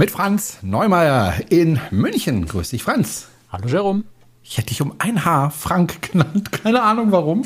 [0.00, 2.46] Mit Franz Neumeier in München.
[2.46, 3.26] Grüß dich, Franz.
[3.50, 4.04] Hallo, Jerome.
[4.44, 6.52] Ich hätte dich um ein Haar Frank genannt.
[6.52, 7.42] Keine Ahnung warum.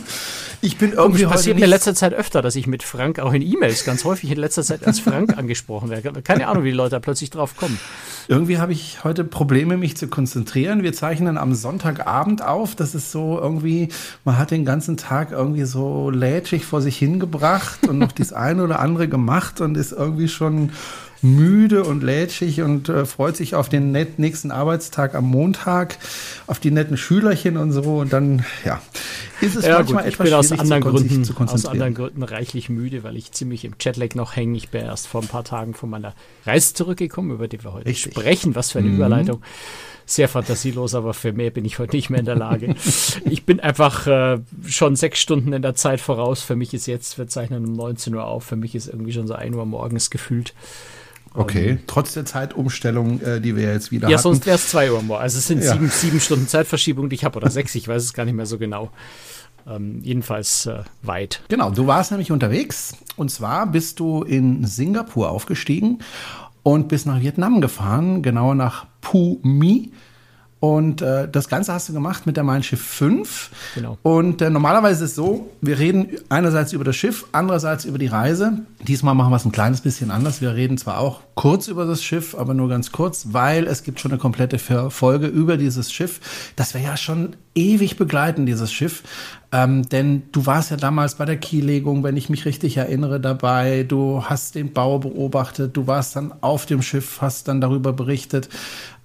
[0.60, 3.32] Ich bin Irgendwie das passiert mir in letzter Zeit öfter, dass ich mit Frank auch
[3.32, 6.20] in E-Mails ganz häufig in letzter Zeit als Frank angesprochen werde.
[6.20, 7.80] Keine Ahnung, wie die Leute da plötzlich drauf kommen.
[8.28, 10.82] Irgendwie habe ich heute Probleme, mich zu konzentrieren.
[10.82, 12.76] Wir zeichnen am Sonntagabend auf.
[12.76, 13.88] Das ist so irgendwie,
[14.26, 18.62] man hat den ganzen Tag irgendwie so lätschig vor sich hingebracht und noch das eine
[18.62, 20.70] oder andere gemacht und ist irgendwie schon
[21.22, 25.96] müde und lätschig und äh, freut sich auf den nächsten Arbeitstag am Montag,
[26.46, 27.98] auf die netten Schülerchen und so.
[27.98, 28.82] Und dann, ja,
[29.40, 31.36] ist es Ja, manchmal gut, ich etwas bin aus schwierig anderen, zu, Gründen, zu aus
[31.36, 31.72] konzentrieren.
[31.72, 34.56] anderen Gründen reichlich müde, weil ich ziemlich im Jetlag noch hänge.
[34.56, 37.86] Ich bin erst vor ein paar Tagen von meiner Reise zurückgekommen, über die wir heute
[37.86, 38.12] Richtig.
[38.12, 38.54] sprechen.
[38.56, 39.42] Was für eine Überleitung.
[40.04, 42.74] Sehr fantasielos, aber für mehr bin ich heute nicht mehr in der Lage.
[43.30, 46.42] ich bin einfach äh, schon sechs Stunden in der Zeit voraus.
[46.42, 49.28] Für mich ist jetzt, wir zeichnen um 19 Uhr auf, für mich ist irgendwie schon
[49.28, 50.54] so 1 Uhr morgens gefühlt.
[51.34, 54.22] Okay, trotz der Zeitumstellung, äh, die wir jetzt wieder Ja, hatten.
[54.22, 55.22] sonst wäre es 2 Uhr morgens.
[55.22, 55.72] Also es sind Ja.
[55.72, 58.46] sieben, sieben Stunden Zeitverschiebung, die ich habe, oder sechs, ich weiß es gar nicht mehr
[58.46, 58.90] so genau.
[59.66, 61.40] Ähm, jedenfalls äh, weit.
[61.48, 66.00] Genau, du warst nämlich unterwegs und zwar bist du in Singapur aufgestiegen
[66.64, 69.90] und bist nach Vietnam gefahren, genauer nach Phu My.
[70.62, 73.50] Und äh, das Ganze hast du gemacht mit der Mein Schiff 5.
[73.74, 73.98] Genau.
[74.02, 78.06] Und äh, normalerweise ist es so, wir reden einerseits über das Schiff, andererseits über die
[78.06, 78.60] Reise.
[78.86, 80.40] Diesmal machen wir es ein kleines bisschen anders.
[80.40, 83.98] Wir reden zwar auch kurz über das Schiff, aber nur ganz kurz, weil es gibt
[83.98, 86.20] schon eine komplette Folge über dieses Schiff,
[86.54, 89.02] das wir ja schon ewig begleiten, dieses Schiff.
[89.54, 93.84] Ähm, denn du warst ja damals bei der Kiellegung, wenn ich mich richtig erinnere, dabei.
[93.86, 98.48] Du hast den Bau beobachtet, du warst dann auf dem Schiff, hast dann darüber berichtet.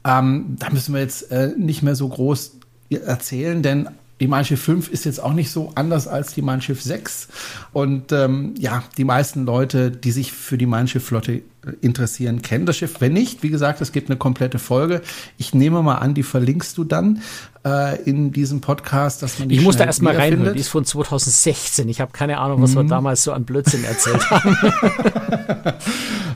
[0.07, 2.53] Ähm, da müssen wir jetzt äh, nicht mehr so groß
[2.89, 3.89] erzählen, denn
[4.19, 7.27] die Mein Schiff 5 ist jetzt auch nicht so anders als die Mein Schiff 6.
[7.73, 11.41] Und ähm, ja, die meisten Leute, die sich für die Mein Schiff Flotte
[11.81, 12.95] interessieren, kennen das Schiff.
[12.99, 15.01] Wenn nicht, wie gesagt, es gibt eine komplette Folge.
[15.37, 17.21] Ich nehme mal an, die verlinkst du dann
[17.65, 20.53] äh, in diesem Podcast, dass man die Ich muss da erstmal reinhören.
[20.53, 21.89] Die ist von 2016.
[21.89, 22.87] Ich habe keine Ahnung, was wir Mhm.
[22.89, 24.57] damals so an Blödsinn erzählt haben.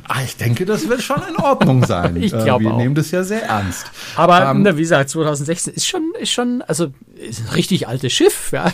[0.08, 2.16] Ah, ich denke, das wird schon in Ordnung sein.
[2.22, 2.78] Ich Äh, glaube Wir auch.
[2.78, 3.86] nehmen das ja sehr ernst.
[4.16, 8.12] Aber Ähm, na, wie gesagt, 2016 ist schon, ist schon, also ist ein richtig altes
[8.12, 8.72] Schiff, ja.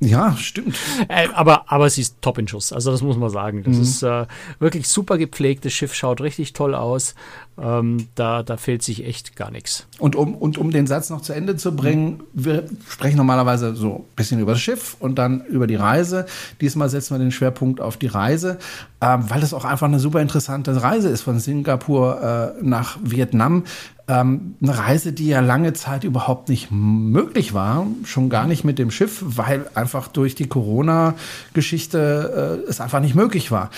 [0.00, 0.76] Ja, stimmt.
[1.08, 2.72] Äh, aber, aber sie ist top in Schuss.
[2.72, 3.58] Also das muss man sagen.
[3.58, 3.64] Mhm.
[3.64, 4.26] Das ist äh,
[4.58, 5.64] wirklich super gepflegt.
[5.64, 7.14] Das Schiff schaut richtig toll aus.
[7.56, 9.86] Ähm, da, da fehlt sich echt gar nichts.
[9.98, 13.94] Und um, und um den Satz noch zu Ende zu bringen, wir sprechen normalerweise so
[13.94, 16.26] ein bisschen über das Schiff und dann über die Reise.
[16.60, 18.58] Diesmal setzen wir den Schwerpunkt auf die Reise,
[19.00, 23.64] ähm, weil es auch einfach eine super interessante Reise ist von Singapur äh, nach Vietnam.
[24.06, 28.78] Ähm, eine Reise, die ja lange Zeit überhaupt nicht möglich war, schon gar nicht mit
[28.78, 33.70] dem Schiff, weil einfach durch die Corona-Geschichte äh, es einfach nicht möglich war.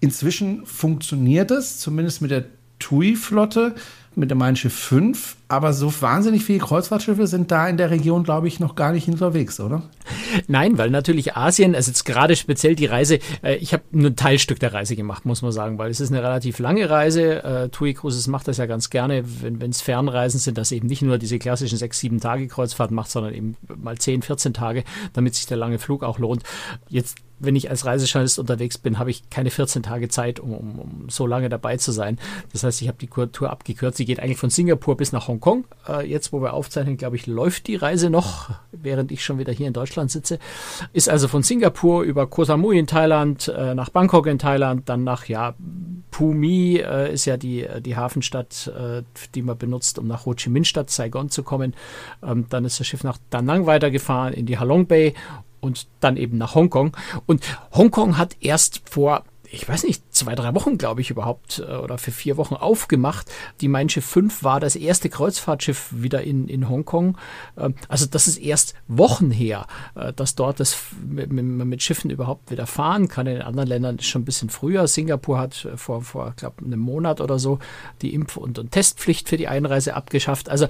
[0.00, 2.44] Inzwischen funktioniert es, zumindest mit der
[2.80, 3.74] TUI-Flotte,
[4.14, 8.24] mit der Mein Schiff 5, aber so wahnsinnig viele Kreuzfahrtschiffe sind da in der Region,
[8.24, 9.82] glaube ich, noch gar nicht unterwegs, oder?
[10.48, 14.16] Nein, weil natürlich Asien, also jetzt gerade speziell die Reise, äh, ich habe nur ein
[14.16, 17.42] Teilstück der Reise gemacht, muss man sagen, weil es ist eine relativ lange Reise.
[17.42, 21.02] Äh, TUI Cruises macht das ja ganz gerne, wenn es Fernreisen sind, dass eben nicht
[21.02, 25.34] nur diese klassischen sechs, sieben Tage Kreuzfahrt macht, sondern eben mal 10, 14 Tage, damit
[25.34, 26.42] sich der lange Flug auch lohnt.
[26.88, 30.78] Jetzt wenn ich als Reisejournalist unterwegs bin, habe ich keine 14 Tage Zeit, um, um,
[30.78, 32.18] um so lange dabei zu sein.
[32.52, 33.98] Das heißt, ich habe die Tour abgekürzt.
[33.98, 35.64] Sie geht eigentlich von Singapur bis nach Hongkong.
[35.88, 39.52] Äh, jetzt, wo wir aufzeichnen, glaube ich, läuft die Reise noch, während ich schon wieder
[39.52, 40.38] hier in Deutschland sitze.
[40.92, 45.02] Ist also von Singapur über Koh Samui in Thailand, äh, nach Bangkok in Thailand, dann
[45.04, 45.54] nach, ja,
[46.12, 49.02] Phu My äh, ist ja die, die Hafenstadt, äh,
[49.34, 51.74] die man benutzt, um nach Ho Chi Minh Stadt, Saigon zu kommen.
[52.22, 55.14] Ähm, dann ist das Schiff nach Da Nang weitergefahren in die Halong Bay
[55.62, 56.94] und dann eben nach Hongkong.
[57.24, 57.42] Und
[57.72, 61.98] Hongkong hat erst vor, ich weiß nicht, zwei, drei Wochen, glaube ich, überhaupt, äh, oder
[61.98, 63.30] für vier Wochen aufgemacht.
[63.60, 67.18] Die Mein Schiff 5 war das erste Kreuzfahrtschiff wieder in, in Hongkong.
[67.58, 70.76] Ähm, Also das ist erst Wochen her, äh, dass dort das
[71.06, 73.26] mit, mit, Schiffen überhaupt wieder fahren kann.
[73.26, 74.88] In anderen Ländern ist schon ein bisschen früher.
[74.88, 77.58] Singapur hat äh, vor, vor glaube einem Monat oder so
[78.00, 80.48] die Impf- und, und Testpflicht für die Einreise abgeschafft.
[80.48, 80.66] Also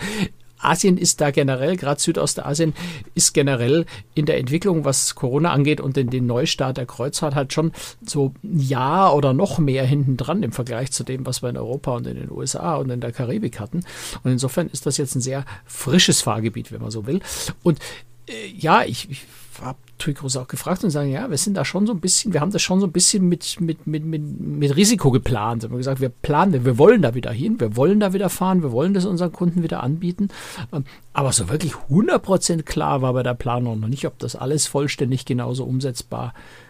[0.62, 2.74] Asien ist da generell, gerade Südostasien,
[3.14, 7.52] ist generell in der Entwicklung, was Corona angeht und in den Neustart der Kreuzfahrt halt
[7.52, 7.72] schon
[8.04, 11.56] so ein Jahr oder noch mehr hinten dran im Vergleich zu dem, was wir in
[11.56, 13.84] Europa und in den USA und in der Karibik hatten.
[14.22, 17.20] Und insofern ist das jetzt ein sehr frisches Fahrgebiet, wenn man so will.
[17.62, 17.78] Und
[18.28, 19.24] äh, ja, ich, ich
[19.62, 22.40] habe Cruise auch gefragt und sagen, ja, wir sind da schon so ein bisschen, wir
[22.40, 25.62] haben das schon so ein bisschen mit, mit, mit, mit, mit Risiko geplant.
[25.62, 28.62] Wir haben gesagt, wir planen, wir wollen da wieder hin, wir wollen da wieder fahren,
[28.62, 30.28] wir wollen das unseren Kunden wieder anbieten.
[30.72, 34.66] Ähm, Aber so wirklich 100% klar war bei der Planung noch nicht, ob das alles
[34.66, 36.61] vollständig genauso umsetzbar ist,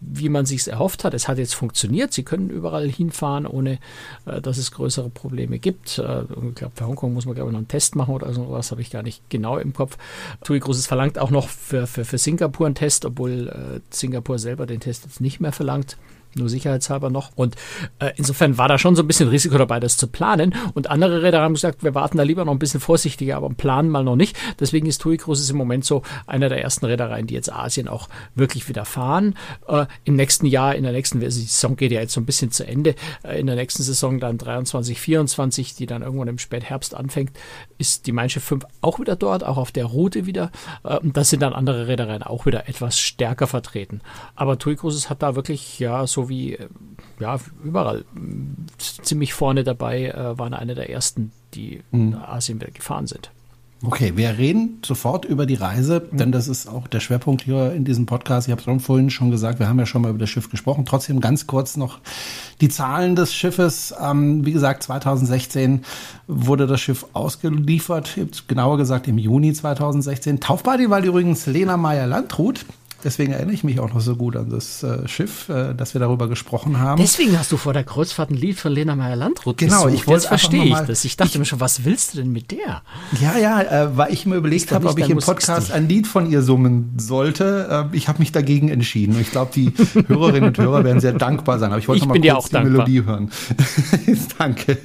[0.00, 1.14] wie man sich erhofft hat.
[1.14, 2.12] Es hat jetzt funktioniert.
[2.12, 3.78] Sie können überall hinfahren, ohne
[4.26, 5.98] äh, dass es größere Probleme gibt.
[5.98, 8.50] Äh, ich glaube, für Hongkong muss man, glaube ich, noch einen Test machen oder so
[8.50, 9.98] was, habe ich gar nicht genau im Kopf.
[10.44, 14.66] TUI Cruises verlangt auch noch für, für, für Singapur einen Test, obwohl äh, Singapur selber
[14.66, 15.96] den Test jetzt nicht mehr verlangt
[16.38, 17.30] nur sicherheitshalber noch.
[17.34, 17.56] Und
[17.98, 20.54] äh, insofern war da schon so ein bisschen Risiko dabei, das zu planen.
[20.74, 23.90] Und andere Räder haben gesagt, wir warten da lieber noch ein bisschen vorsichtiger, aber planen
[23.90, 24.36] mal noch nicht.
[24.60, 28.08] Deswegen ist TUI Cruises im Moment so einer der ersten Reedereien, die jetzt Asien auch
[28.34, 29.34] wirklich wieder fahren.
[29.66, 32.50] Äh, Im nächsten Jahr, in der nächsten die Saison geht ja jetzt so ein bisschen
[32.50, 32.94] zu Ende.
[33.22, 37.32] Äh, in der nächsten Saison dann 23, 24, die dann irgendwann im Spätherbst anfängt,
[37.78, 40.50] ist die Mein Schiff 5 auch wieder dort, auch auf der Route wieder.
[40.84, 44.00] Äh, und das sind dann andere Reedereien auch wieder etwas stärker vertreten.
[44.34, 46.68] Aber TUI Cruises hat da wirklich ja so so wie äh,
[47.18, 48.04] ja, überall
[48.78, 52.14] ziemlich vorne dabei, äh, waren eine der ersten, die mhm.
[52.14, 53.30] Asien gefahren sind.
[53.84, 56.16] Okay, wir reden sofort über die Reise, mhm.
[56.16, 58.48] denn das ist auch der Schwerpunkt hier in diesem Podcast.
[58.48, 60.84] Ich habe es vorhin schon gesagt, wir haben ja schon mal über das Schiff gesprochen.
[60.84, 62.00] Trotzdem ganz kurz noch
[62.60, 63.94] die Zahlen des Schiffes.
[64.02, 65.84] Ähm, wie gesagt, 2016
[66.26, 70.40] wurde das Schiff ausgeliefert, genauer gesagt im Juni 2016.
[70.40, 72.64] Taufparty war übrigens Lena Meyer-Landrut.
[73.04, 76.00] Deswegen erinnere ich mich auch noch so gut an das äh, Schiff, äh, dass wir
[76.00, 77.00] darüber gesprochen haben.
[77.00, 79.94] Deswegen hast du vor der Kreuzfahrt ein Lied von Lena Meyer-Landrut Genau, gesucht.
[79.94, 81.04] ich wollte Jetzt verstehe ich das.
[81.04, 82.82] Ich dachte ich, mir schon, was willst du denn mit der?
[83.20, 86.28] Ja, ja, äh, weil ich mir überlegt habe, ob ich im Podcast ein Lied von
[86.28, 87.88] ihr summen sollte.
[87.92, 89.14] Äh, ich habe mich dagegen entschieden.
[89.14, 89.72] Und ich glaube, die
[90.08, 91.70] Hörerinnen und Hörer werden sehr dankbar sein.
[91.70, 92.64] Aber ich wollte noch mal kurz die dankbar.
[92.72, 93.30] Melodie hören.
[94.38, 94.78] Danke.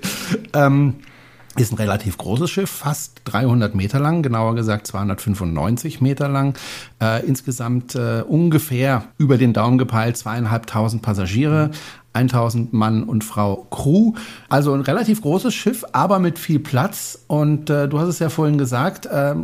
[0.54, 0.96] Ähm,
[1.56, 6.58] ist ein relativ großes Schiff, fast 300 Meter lang, genauer gesagt 295 Meter lang.
[7.00, 11.70] Äh, insgesamt äh, ungefähr über den Daumen gepeilt zweieinhalbtausend Passagiere,
[12.14, 14.14] 1000 Mann und Frau Crew.
[14.50, 17.20] Also ein relativ großes Schiff, aber mit viel Platz.
[17.28, 19.36] Und äh, du hast es ja vorhin gesagt, äh,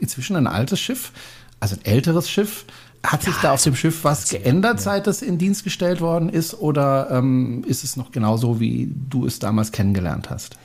[0.00, 1.12] inzwischen ein altes Schiff,
[1.60, 2.66] also ein älteres Schiff.
[3.02, 6.30] Hat sich ja, da auf dem Schiff was geändert, seit es in Dienst gestellt worden
[6.30, 6.54] ist?
[6.54, 10.56] Oder ähm, ist es noch genauso, wie du es damals kennengelernt hast?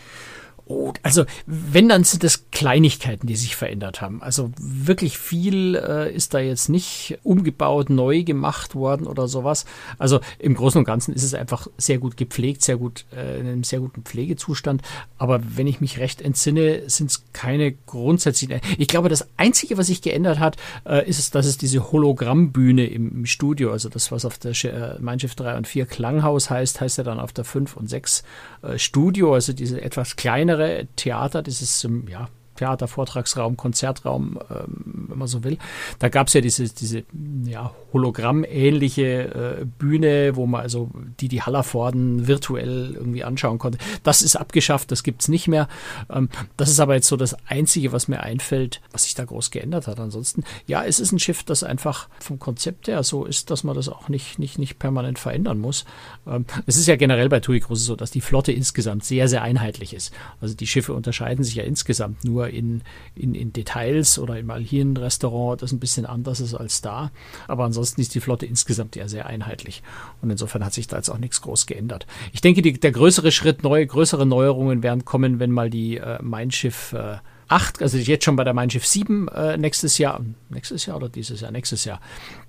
[0.71, 4.21] Oh, also wenn, dann sind es Kleinigkeiten, die sich verändert haben.
[4.21, 9.66] Also wirklich viel äh, ist da jetzt nicht umgebaut, neu gemacht worden oder sowas.
[9.98, 13.48] Also im Großen und Ganzen ist es einfach sehr gut gepflegt, sehr gut, äh, in
[13.48, 14.83] einem sehr guten Pflegezustand.
[15.18, 18.62] Aber wenn ich mich recht entsinne, sind es keine grundsätzlichen.
[18.77, 23.10] Ich glaube, das Einzige, was sich geändert hat, äh, ist dass es diese Hologrammbühne im,
[23.10, 26.80] im Studio, also das, was auf der äh, Mein Schiff 3 und 4 Klanghaus heißt,
[26.80, 28.24] heißt ja dann auf der 5 und 6
[28.62, 32.29] äh, Studio, also diese etwas kleinere kleinere Theater, dieses ja,
[32.59, 35.57] Theater, Vortragsraum, Konzertraum, ähm, wenn man so will.
[36.00, 37.03] Da gab es ja diese, diese
[37.45, 43.77] ja, Hologramm-ähnliche äh, Bühne, wo man also die die Hallervorden virtuell irgendwie anschauen konnte.
[44.03, 45.67] Das ist abgeschafft, das gibt es nicht mehr.
[46.09, 49.51] Ähm, das ist aber jetzt so das Einzige, was mir einfällt, was sich da groß
[49.51, 50.00] geändert hat.
[50.00, 53.75] Ansonsten, ja, es ist ein Schiff, das einfach vom Konzept her so ist, dass man
[53.75, 55.85] das auch nicht, nicht, nicht permanent verändern muss.
[56.27, 59.44] Ähm, es ist ja generell bei TUI Cruises so, dass die Flotte insgesamt sehr, sehr
[59.44, 60.13] einheitlich ist.
[60.41, 62.81] Also die Schiffe unterscheiden sich ja insgesamt nur in,
[63.16, 67.12] in, in Details oder mal hier ein Restaurant, das ein bisschen anders ist als da.
[67.48, 69.84] Aber ansonsten ist die Flotte insgesamt ja sehr einheitlich.
[70.22, 72.07] Und insofern hat sich da jetzt auch nichts groß geändert.
[72.34, 76.20] Ich denke, die, der größere Schritt, neue, größere Neuerungen werden kommen, wenn mal die äh,
[76.22, 77.18] Mein Schiff äh,
[77.50, 81.10] 8, also jetzt schon bei der Mein Schiff 7 äh, nächstes Jahr, nächstes Jahr oder
[81.10, 82.00] dieses Jahr, nächstes Jahr.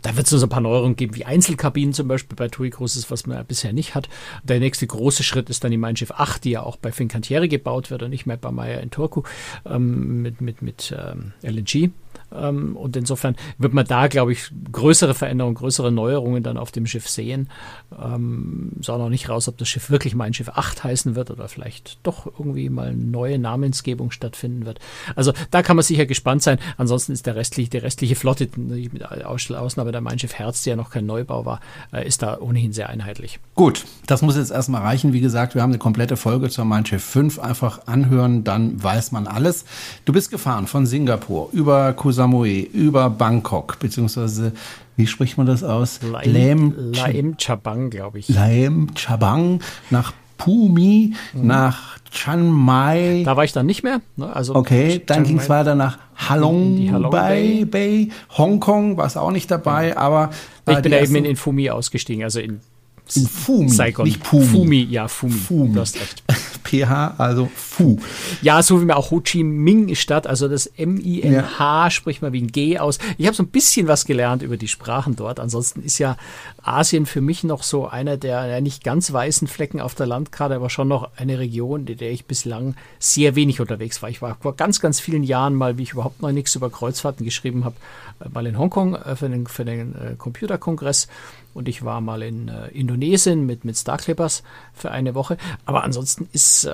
[0.03, 3.11] Da wird es so ein paar Neuerungen geben, wie Einzelkabinen zum Beispiel bei TUI Cruises,
[3.11, 4.09] was man bisher nicht hat.
[4.45, 7.49] Der nächste große Schritt ist dann die Mein Schiff 8, die ja auch bei Fincantieri
[7.49, 9.23] gebaut wird und nicht mehr bei Meyer in Turku
[9.67, 11.91] ähm, mit, mit, mit ähm, LNG.
[12.33, 16.87] Ähm, und insofern wird man da, glaube ich, größere Veränderungen, größere Neuerungen dann auf dem
[16.87, 17.49] Schiff sehen.
[18.01, 21.49] Ähm, sah noch nicht raus, ob das Schiff wirklich Mein Schiff 8 heißen wird oder
[21.49, 24.79] vielleicht doch irgendwie mal eine neue Namensgebung stattfinden wird.
[25.17, 26.59] Also da kann man sicher gespannt sein.
[26.77, 30.77] Ansonsten ist der restliche, die restliche Flotte, mit Ausnahme der Mein Schiff Herz, die ja
[30.77, 31.61] noch kein Neubau war,
[31.93, 33.41] äh, ist da ohnehin sehr einheitlich.
[33.55, 35.13] Gut, das muss jetzt erstmal reichen.
[35.13, 37.39] Wie gesagt, wir haben eine komplette Folge zur Mein Schiff 5.
[37.39, 39.65] Einfach anhören, dann weiß man alles.
[40.05, 44.53] Du bist gefahren von Singapur über Koh Samui, über Bangkok, beziehungsweise
[44.97, 46.01] wie spricht man das aus?
[46.03, 48.29] Laem, Laem Chabang, glaube ich.
[48.29, 51.47] Laem Chabang nach Pumi, mhm.
[51.47, 53.23] nach Chiang Mai.
[53.25, 54.03] Da war ich dann nicht mehr.
[54.17, 54.31] Ne?
[54.37, 58.11] Also okay, dann ging es weiter nach Halong, Halong Bay, Bay.
[58.37, 60.29] Hongkong war es auch nicht dabei, aber
[60.67, 62.61] äh, ich bin da eben in, in Fumi ausgestiegen, also in
[63.17, 64.05] in Fumi, Saigon.
[64.05, 64.47] nicht Pumi.
[64.47, 65.33] Fumi, ja, Fumi.
[65.33, 65.73] Fumi.
[65.73, 66.23] Du hast recht.
[66.63, 67.99] PH, also Fu.
[68.43, 71.91] Ja, so wie man auch Ho Chi Minh Stadt, also das M-I-N-H ja.
[71.91, 72.99] spricht man wie ein G aus.
[73.19, 75.41] Ich habe so ein bisschen was gelernt über die Sprachen dort.
[75.41, 76.17] Ansonsten ist ja
[76.63, 80.55] Asien für mich noch so einer der ja, nicht ganz weißen Flecken auf der Landkarte,
[80.55, 84.11] aber schon noch eine Region, in der ich bislang sehr wenig unterwegs war.
[84.11, 87.25] Ich war vor ganz, ganz vielen Jahren mal, wie ich überhaupt noch nichts über Kreuzfahrten
[87.25, 87.77] geschrieben habe,
[88.21, 91.09] äh, mal in Hongkong äh, für den, für den äh, Computerkongress
[91.55, 94.43] und ich war mal in äh, Indonesien mit, mit Star Clippers
[94.73, 95.37] für eine Woche.
[95.67, 96.73] Aber ansonsten ist äh,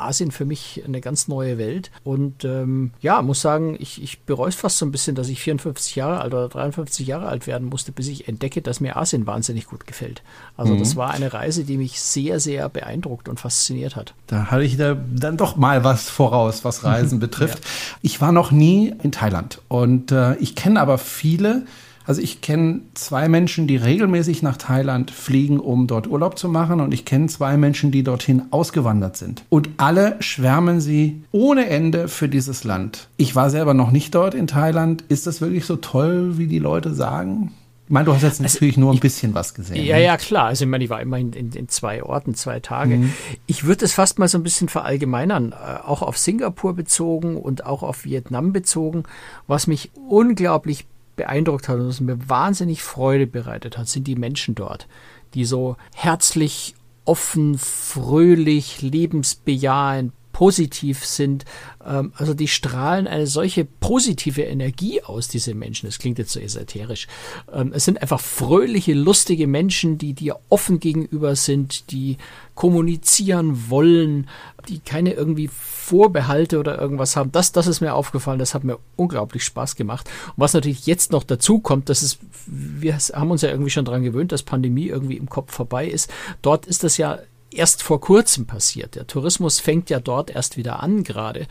[0.00, 1.90] Asien für mich eine ganz neue Welt.
[2.04, 5.40] Und ähm, ja, muss sagen, ich, ich bereue es fast so ein bisschen, dass ich
[5.40, 9.26] 54 Jahre alt oder 53 Jahre alt werden musste, bis ich entdecke, dass mir Asien
[9.26, 10.22] wahnsinnig gut gefällt.
[10.56, 10.78] Also mhm.
[10.78, 14.14] das war eine Reise, die mich sehr, sehr beeindruckt und fasziniert hat.
[14.26, 17.58] Da hatte ich da dann doch mal was voraus, was Reisen betrifft.
[17.58, 17.70] Ja.
[18.02, 21.66] Ich war noch nie in Thailand und äh, ich kenne aber viele,
[22.10, 26.80] also ich kenne zwei Menschen, die regelmäßig nach Thailand fliegen, um dort Urlaub zu machen.
[26.80, 29.44] Und ich kenne zwei Menschen, die dorthin ausgewandert sind.
[29.48, 33.06] Und alle schwärmen sie ohne Ende für dieses Land.
[33.16, 35.04] Ich war selber noch nicht dort in Thailand.
[35.08, 37.52] Ist das wirklich so toll, wie die Leute sagen?
[37.86, 39.84] Ich meine, du hast jetzt also natürlich nur ein ich, bisschen was gesehen.
[39.84, 40.02] Ja, ne?
[40.02, 40.46] ja, klar.
[40.46, 42.96] Also ich meine, ich war immerhin in, in zwei Orten, zwei Tage.
[42.96, 43.12] Mhm.
[43.46, 47.64] Ich würde es fast mal so ein bisschen verallgemeinern, äh, auch auf Singapur bezogen und
[47.66, 49.04] auch auf Vietnam bezogen,
[49.46, 50.86] was mich unglaublich
[51.20, 54.88] beeindruckt hat und was mir wahnsinnig Freude bereitet hat, sind die Menschen dort,
[55.34, 56.74] die so herzlich,
[57.04, 61.44] offen, fröhlich, lebensbejahend, positiv sind.
[61.86, 65.84] Ähm, also die strahlen eine solche positive Energie aus, diese Menschen.
[65.84, 67.08] Das klingt jetzt so esoterisch.
[67.52, 72.16] Ähm, es sind einfach fröhliche, lustige Menschen, die dir offen gegenüber sind, die
[72.54, 74.30] kommunizieren wollen,
[74.66, 77.32] die keine irgendwie Vorbehalte oder irgendwas haben.
[77.32, 78.38] Das, das ist mir aufgefallen.
[78.38, 80.08] Das hat mir unglaublich Spaß gemacht.
[80.28, 83.84] Und was natürlich jetzt noch dazu kommt, das ist, wir haben uns ja irgendwie schon
[83.84, 86.10] daran gewöhnt, dass Pandemie irgendwie im Kopf vorbei ist.
[86.40, 87.18] Dort ist das ja
[87.52, 88.94] erst vor kurzem passiert.
[88.94, 91.46] Der Tourismus fängt ja dort erst wieder an gerade.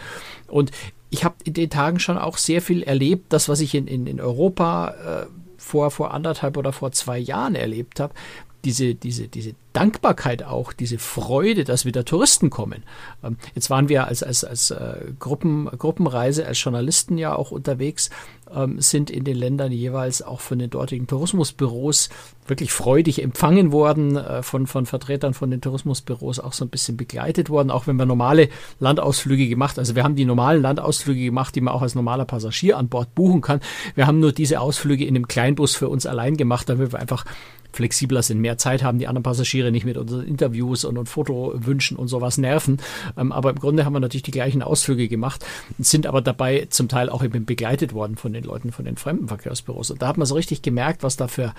[0.47, 0.71] Und
[1.09, 4.07] ich habe in den Tagen schon auch sehr viel erlebt, das, was ich in, in,
[4.07, 5.25] in Europa äh,
[5.57, 8.13] vor, vor anderthalb oder vor zwei Jahren erlebt habe,
[8.65, 12.83] diese, diese, diese Dankbarkeit auch, diese Freude, dass wieder Touristen kommen.
[13.23, 18.09] Ähm, jetzt waren wir als, als, als äh, Gruppen, Gruppenreise, als Journalisten ja auch unterwegs,
[18.53, 22.09] ähm, sind in den Ländern jeweils auch von den dortigen Tourismusbüros
[22.47, 26.97] wirklich freudig empfangen worden, äh, von, von Vertretern von den Tourismusbüros auch so ein bisschen
[26.97, 28.49] begleitet worden, auch wenn wir normale
[28.79, 32.77] Landausflüge gemacht, also wir haben die normalen Landausflüge gemacht, die man auch als normaler Passagier
[32.77, 33.59] an Bord buchen kann.
[33.95, 37.25] Wir haben nur diese Ausflüge in einem Kleinbus für uns allein gemacht, damit wir einfach
[37.71, 41.97] flexibler sind, mehr Zeit haben, die anderen Passagiere nicht mit unseren Interviews und, und Fotowünschen
[41.97, 42.77] und sowas nerven.
[43.17, 45.45] Ähm, aber im Grunde haben wir natürlich die gleichen Ausflüge gemacht,
[45.77, 49.91] sind aber dabei zum Teil auch eben begleitet worden von den Leuten von den Fremdenverkehrsbüros.
[49.91, 51.53] Und da hat man so richtig gemerkt, was da für,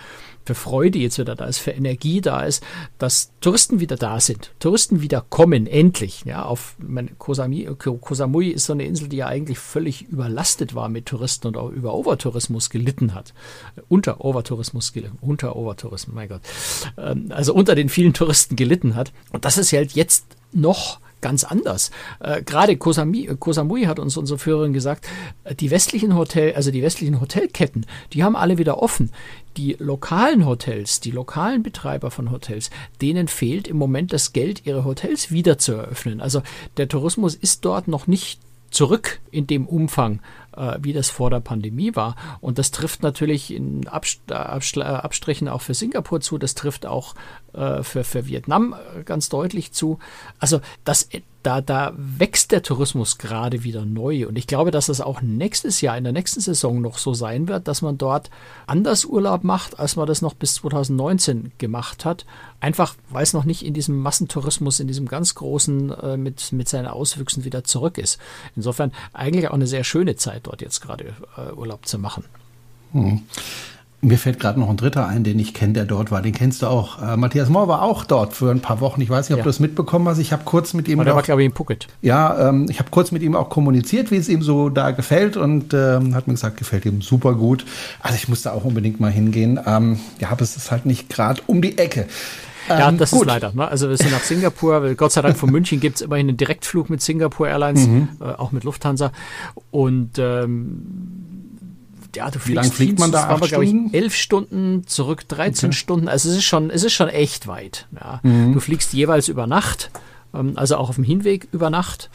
[0.45, 2.62] für Freude jetzt wieder da ist, für Energie da ist,
[2.99, 6.25] dass Touristen wieder da sind, Touristen wieder kommen, endlich.
[6.25, 10.88] Ja, auf mein, Kosami, Kosamui ist so eine Insel, die ja eigentlich völlig überlastet war
[10.88, 13.33] mit Touristen und auch über Overtourismus gelitten hat.
[13.88, 16.42] Unter Overtourismus gelitten, unter Overtourismus Touristen, mein Gott,
[16.99, 19.12] ähm, also unter den vielen Touristen gelitten hat.
[19.33, 21.90] Und das ist halt jetzt noch ganz anders.
[22.21, 25.07] Äh, Gerade Kosamui, Kosamui hat uns unsere Führerin gesagt,
[25.45, 29.11] äh, die westlichen Hotel, also die westlichen Hotelketten, die haben alle wieder offen.
[29.57, 32.71] Die lokalen Hotels, die lokalen Betreiber von Hotels,
[33.02, 36.21] denen fehlt im Moment das Geld, ihre Hotels wieder zu eröffnen.
[36.21, 36.42] Also
[36.78, 40.20] der Tourismus ist dort noch nicht zurück in dem Umfang,
[40.56, 42.16] äh, wie das vor der Pandemie war.
[42.40, 47.18] Und das trifft natürlich in Abst Abstrichen auch für Singapur zu, das trifft auch äh,
[47.83, 49.99] für, für Vietnam äh, ganz deutlich zu.
[50.38, 51.09] Also das
[51.42, 54.26] da, da wächst der Tourismus gerade wieder neu.
[54.26, 57.49] Und ich glaube, dass das auch nächstes Jahr, in der nächsten Saison noch so sein
[57.49, 58.30] wird, dass man dort
[58.66, 62.26] anders Urlaub macht, als man das noch bis 2019 gemacht hat.
[62.61, 66.69] Einfach, weil es noch nicht in diesem Massentourismus, in diesem ganz großen, äh, mit, mit
[66.69, 68.19] seinen Auswüchsen wieder zurück ist.
[68.54, 72.25] Insofern eigentlich auch eine sehr schöne Zeit, dort jetzt gerade äh, Urlaub zu machen.
[72.92, 73.23] Hm.
[74.02, 76.23] Mir fällt gerade noch ein dritter ein, den ich kenne, der dort war.
[76.23, 77.02] Den kennst du auch.
[77.02, 79.02] Äh, Matthias Mohr war auch dort für ein paar Wochen.
[79.02, 79.45] Ich weiß nicht, ob ja.
[79.45, 80.19] du das mitbekommen hast.
[80.19, 80.99] Ich habe kurz mit ihm.
[80.99, 81.87] Aber der war, glaube ich, in Phuket.
[82.00, 85.37] Ja, ähm, ich habe kurz mit ihm auch kommuniziert, wie es ihm so da gefällt
[85.37, 87.66] und ähm, hat mir gesagt, gefällt ihm super gut.
[88.00, 89.61] Also ich musste auch unbedingt mal hingehen.
[89.66, 92.07] Ähm, ja, aber es ist halt nicht gerade um die Ecke.
[92.69, 93.23] Ja, ähm, das gut.
[93.23, 93.52] ist leider.
[93.52, 93.66] Ne?
[93.66, 94.95] Also wir sind nach Singapur.
[94.97, 98.09] Gott sei Dank von München gibt es immerhin einen Direktflug mit Singapore Airlines, mhm.
[98.21, 99.12] äh, auch mit Lufthansa.
[99.71, 101.39] Und ähm,
[102.17, 103.29] ja, du fliegst, Wie lange fliegt man da?
[103.29, 105.76] Acht Ich, elf Stunden, zurück 13 okay.
[105.76, 106.09] Stunden.
[106.09, 107.87] Also es ist schon, es ist schon echt weit.
[107.95, 108.21] Ja.
[108.23, 108.52] Mhm.
[108.52, 109.90] Du fliegst jeweils über Nacht,
[110.35, 112.11] ähm, also auch auf dem Hinweg über Nacht.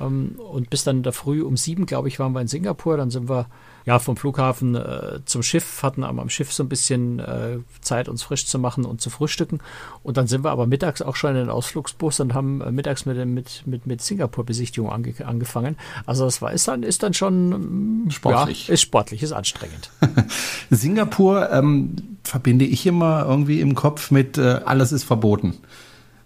[0.00, 2.96] Ähm, und bis dann da früh um sieben, glaube ich, waren wir in Singapur.
[2.96, 3.46] Dann sind wir
[3.88, 8.10] ja, vom Flughafen äh, zum Schiff, hatten aber am Schiff so ein bisschen äh, Zeit,
[8.10, 9.60] uns frisch zu machen und zu frühstücken.
[10.02, 13.06] Und dann sind wir aber mittags auch schon in den Ausflugsbus und haben äh, mittags
[13.06, 15.78] mit, mit, mit, mit Singapur-Besichtigung ange angefangen.
[16.04, 18.68] Also das war, ist dann, ist dann schon mm, sportlich.
[18.68, 19.90] Ja, ist sportlich, ist anstrengend.
[20.70, 25.56] Singapur ähm, verbinde ich immer irgendwie im Kopf mit äh, alles ist verboten.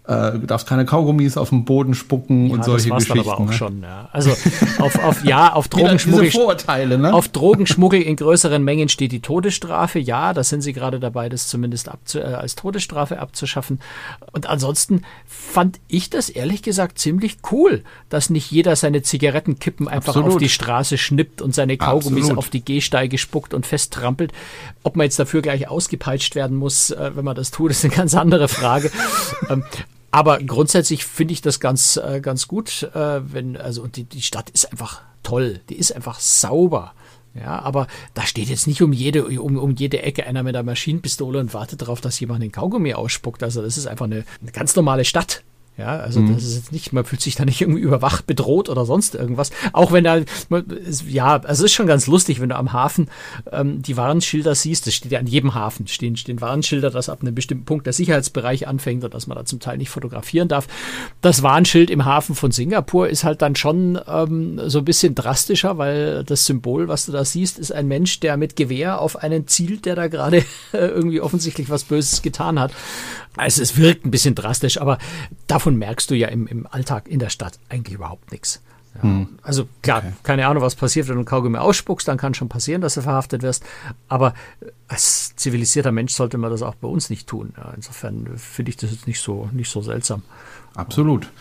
[0.05, 3.29] Äh, du darfst keine Kaugummis auf den Boden spucken ja, und solche das Geschichten.
[3.29, 3.53] aber auch ne?
[3.53, 4.09] schon, ja.
[4.11, 4.31] Also
[4.79, 6.29] auf, auf ja, auf Drogenschmuggel.
[6.29, 7.13] Vorurteile, ne?
[7.13, 9.99] Auf Drogenschmuggel in größeren Mengen steht die Todesstrafe.
[9.99, 13.79] Ja, da sind sie gerade dabei, das zumindest abzu, äh, als Todesstrafe abzuschaffen.
[14.33, 20.17] Und ansonsten fand ich das ehrlich gesagt ziemlich cool, dass nicht jeder seine Zigarettenkippen einfach
[20.17, 20.33] Absolut.
[20.33, 22.39] auf die Straße schnippt und seine Kaugummis Absolut.
[22.39, 24.33] auf die Gehsteige spuckt und festtrampelt.
[24.83, 27.95] Ob man jetzt dafür gleich ausgepeitscht werden muss, äh, wenn man das tut, ist eine
[27.95, 28.91] ganz andere Frage.
[29.49, 29.63] ähm,
[30.13, 34.21] aber grundsätzlich finde ich das ganz, äh, ganz gut, äh, wenn, also, und die, die
[34.21, 36.93] Stadt ist einfach toll, die ist einfach sauber.
[37.33, 40.63] Ja, aber da steht jetzt nicht um jede, um, um jede Ecke einer mit einer
[40.63, 43.41] Maschinenpistole und wartet darauf, dass jemand den Kaugummi ausspuckt.
[43.41, 45.41] Also das ist einfach eine, eine ganz normale Stadt.
[45.75, 46.35] Ja, also mhm.
[46.35, 49.49] das ist jetzt nicht, man fühlt sich da nicht irgendwie überwacht, bedroht oder sonst irgendwas.
[49.71, 50.19] Auch wenn da,
[51.07, 53.09] ja, also es ist schon ganz lustig, wenn du am Hafen
[53.51, 54.85] ähm, die Warnschilder siehst.
[54.85, 57.93] Das steht ja an jedem Hafen, stehen, stehen Warnschilder, dass ab einem bestimmten Punkt der
[57.93, 60.67] Sicherheitsbereich anfängt und dass man da zum Teil nicht fotografieren darf.
[61.21, 65.79] Das Warnschild im Hafen von Singapur ist halt dann schon ähm, so ein bisschen drastischer,
[65.79, 69.47] weil das Symbol, was du da siehst, ist ein Mensch, der mit Gewehr auf einen
[69.47, 72.73] zielt, der da gerade irgendwie offensichtlich was Böses getan hat.
[73.35, 74.99] Also es wirkt ein bisschen drastisch, aber
[75.63, 78.61] davon merkst du ja im, im Alltag in der Stadt eigentlich überhaupt nichts.
[78.95, 79.39] Ja, hm.
[79.41, 80.13] Also klar, okay.
[80.21, 83.43] keine Ahnung, was passiert, wenn du Kaugummi ausspuckst, dann kann schon passieren, dass du verhaftet
[83.43, 83.63] wirst.
[84.09, 84.33] Aber
[84.89, 87.53] als zivilisierter Mensch sollte man das auch bei uns nicht tun.
[87.55, 90.21] Ja, insofern finde ich das jetzt nicht so, nicht so seltsam.
[90.75, 91.31] Absolut.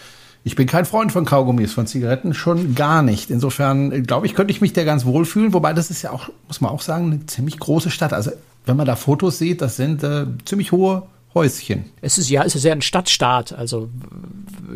[0.45, 3.29] Ich bin kein Freund von Kaugummis, von Zigaretten schon gar nicht.
[3.29, 5.53] Insofern glaube ich, könnte ich mich da ganz wohl fühlen.
[5.53, 8.13] Wobei das ist ja auch, muss man auch sagen, eine ziemlich große Stadt.
[8.13, 8.31] Also
[8.67, 11.03] wenn man da Fotos sieht, das sind äh, ziemlich hohe
[11.35, 11.87] Häuschen.
[12.01, 13.89] Es ist ja, es ist ja ein Stadtstaat, also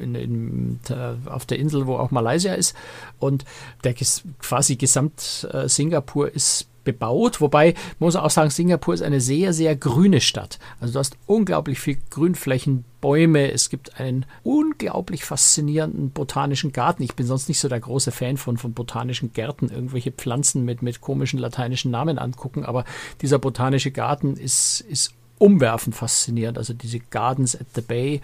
[0.00, 0.80] in, in,
[1.26, 2.74] auf der Insel, wo auch Malaysia ist.
[3.18, 3.44] Und
[3.84, 9.20] der quasi gesamt äh, Singapur ist bebaut, wobei man muss auch sagen, Singapur ist eine
[9.20, 10.58] sehr, sehr grüne Stadt.
[10.80, 17.02] Also du hast unglaublich viel Grünflächen, Bäume, es gibt einen unglaublich faszinierenden botanischen Garten.
[17.02, 20.80] Ich bin sonst nicht so der große Fan von, von botanischen Gärten, irgendwelche Pflanzen mit,
[20.80, 22.84] mit komischen lateinischen Namen angucken, aber
[23.20, 26.58] dieser botanische Garten ist, ist umwerfend faszinierend.
[26.58, 28.20] Also diese Gardens at the Bay,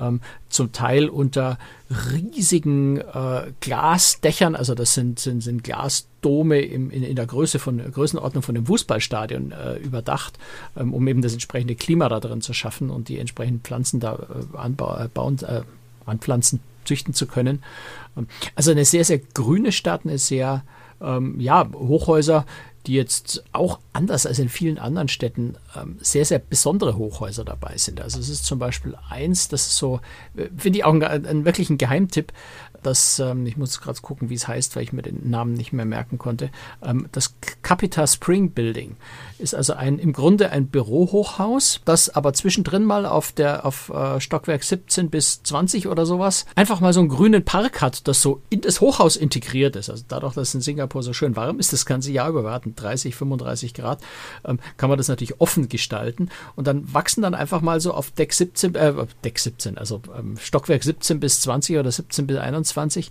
[0.00, 1.58] ähm, zum Teil unter
[2.12, 7.78] riesigen äh, Glasdächern, also das sind, sind, sind Glasdome im, in, in der Größe von
[7.78, 10.38] Größenordnung von einem Fußballstadion äh, überdacht,
[10.76, 14.14] ähm, um eben das entsprechende Klima da drin zu schaffen und die entsprechenden Pflanzen da
[14.14, 15.62] äh, anbauen, äh,
[16.06, 17.62] anpflanzen, züchten zu können.
[18.16, 20.64] Ähm, also eine sehr, sehr grüne Stadt, eine sehr
[21.00, 22.46] ähm, ja, Hochhäuser,
[22.86, 27.76] die jetzt auch anders als in vielen anderen Städten ähm, sehr, sehr besondere Hochhäuser dabei
[27.76, 28.00] sind.
[28.00, 30.00] Also es ist zum Beispiel eins, das ist so,
[30.36, 32.32] äh, finde ich auch ein, ein wirklich ein Geheimtipp,
[32.82, 35.72] das, ähm, ich muss gerade gucken, wie es heißt, weil ich mir den Namen nicht
[35.72, 36.50] mehr merken konnte,
[36.82, 38.96] ähm, das Capita Spring Building
[39.38, 44.20] ist also ein, im Grunde ein Bürohochhaus, das aber zwischendrin mal auf der, auf äh,
[44.20, 48.42] Stockwerk 17 bis 20 oder sowas einfach mal so einen grünen Park hat, das so
[48.50, 49.90] in das Hochhaus integriert ist.
[49.90, 52.52] Also dadurch, dass es in Singapur so schön warm ist, das ganze Jahr über, wir
[52.52, 54.00] hatten 30, 35 Grad,
[54.44, 58.10] ähm, kann man das natürlich offen gestalten und dann wachsen dann einfach mal so auf
[58.10, 62.52] Deck 17, äh, Deck 17, also ähm, Stockwerk 17 bis 20 oder 17 bis 21
[62.52, 63.10] 21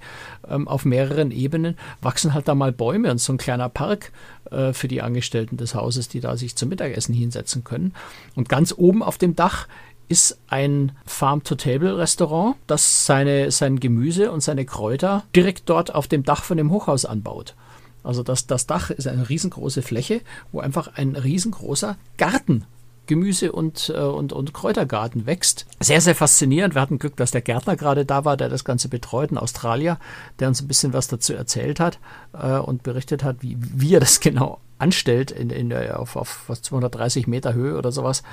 [0.49, 4.11] ähm, auf mehreren Ebenen wachsen halt da mal Bäume und so ein kleiner Park
[4.49, 7.93] äh, für die Angestellten des Hauses, die da sich zum Mittagessen hinsetzen können.
[8.35, 9.67] Und ganz oben auf dem Dach
[10.07, 16.43] ist ein Farm-to-Table-Restaurant, das seine, sein Gemüse und seine Kräuter direkt dort auf dem Dach
[16.43, 17.55] von dem Hochhaus anbaut.
[18.03, 22.65] Also das, das Dach ist eine riesengroße Fläche, wo einfach ein riesengroßer Garten
[23.07, 25.65] Gemüse- und, äh, und, und Kräutergarten wächst.
[25.79, 26.75] Sehr, sehr faszinierend.
[26.75, 29.99] Wir hatten Glück, dass der Gärtner gerade da war, der das Ganze betreut, ein Australier,
[30.39, 31.99] der uns ein bisschen was dazu erzählt hat
[32.33, 36.61] äh, und berichtet hat, wie, wie er das genau anstellt, in, in, auf, auf was
[36.61, 38.23] 230 Meter Höhe oder sowas,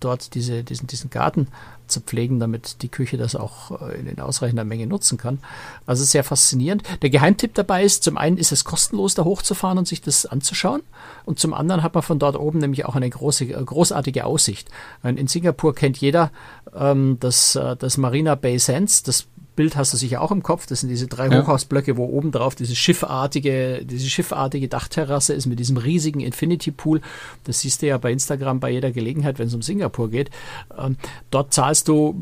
[0.00, 1.48] dort diese, diesen, diesen Garten
[1.86, 5.38] zu pflegen, damit die Küche das auch äh, in, in ausreichender Menge nutzen kann.
[5.86, 6.82] Also sehr faszinierend.
[7.02, 10.82] Der Geheimtipp dabei ist, zum einen ist es kostenlos, da hochzufahren und sich das anzuschauen.
[11.24, 14.68] Und zum anderen hat man von dort oben nämlich auch eine große, äh, großartige Aussicht.
[15.02, 16.32] In Singapur kennt jeder
[16.74, 20.66] ähm, das, äh, das Marina Bay Sands, das Bild hast du sicher auch im Kopf.
[20.66, 21.42] Das sind diese drei ja.
[21.42, 27.00] Hochhausblöcke, wo oben drauf diese schiffartige, diese schiffartige Dachterrasse ist mit diesem riesigen Infinity Pool.
[27.44, 30.30] Das siehst du ja bei Instagram bei jeder Gelegenheit, wenn es um Singapur geht.
[30.78, 30.96] Ähm,
[31.30, 32.14] dort zahlst du,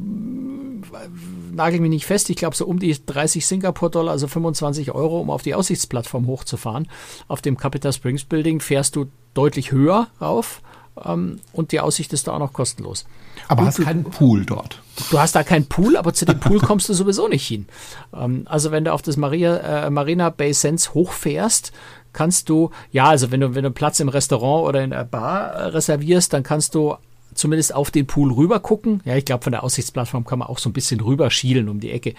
[0.92, 1.08] äh,
[1.54, 5.30] nagel mich nicht fest, ich glaube so um die 30 Singapur-Dollar, also 25 Euro, um
[5.30, 6.88] auf die Aussichtsplattform hochzufahren.
[7.28, 10.62] Auf dem Capital Springs Building fährst du deutlich höher rauf
[11.04, 13.04] ähm, und die Aussicht ist da auch noch kostenlos.
[13.48, 14.80] Aber und hast du, keinen Pool dort.
[15.10, 17.66] Du hast da keinen Pool, aber zu dem Pool kommst du sowieso nicht hin.
[18.14, 21.72] Ähm, also wenn du auf das Maria, äh, Marina Bay Sands hochfährst,
[22.12, 25.52] kannst du, ja, also wenn du, wenn du Platz im Restaurant oder in der Bar
[25.52, 26.96] äh, reservierst, dann kannst du
[27.34, 29.00] zumindest auf den Pool rüber gucken.
[29.04, 31.80] Ja, ich glaube, von der Aussichtsplattform kann man auch so ein bisschen rüber schielen um
[31.80, 32.10] die Ecke.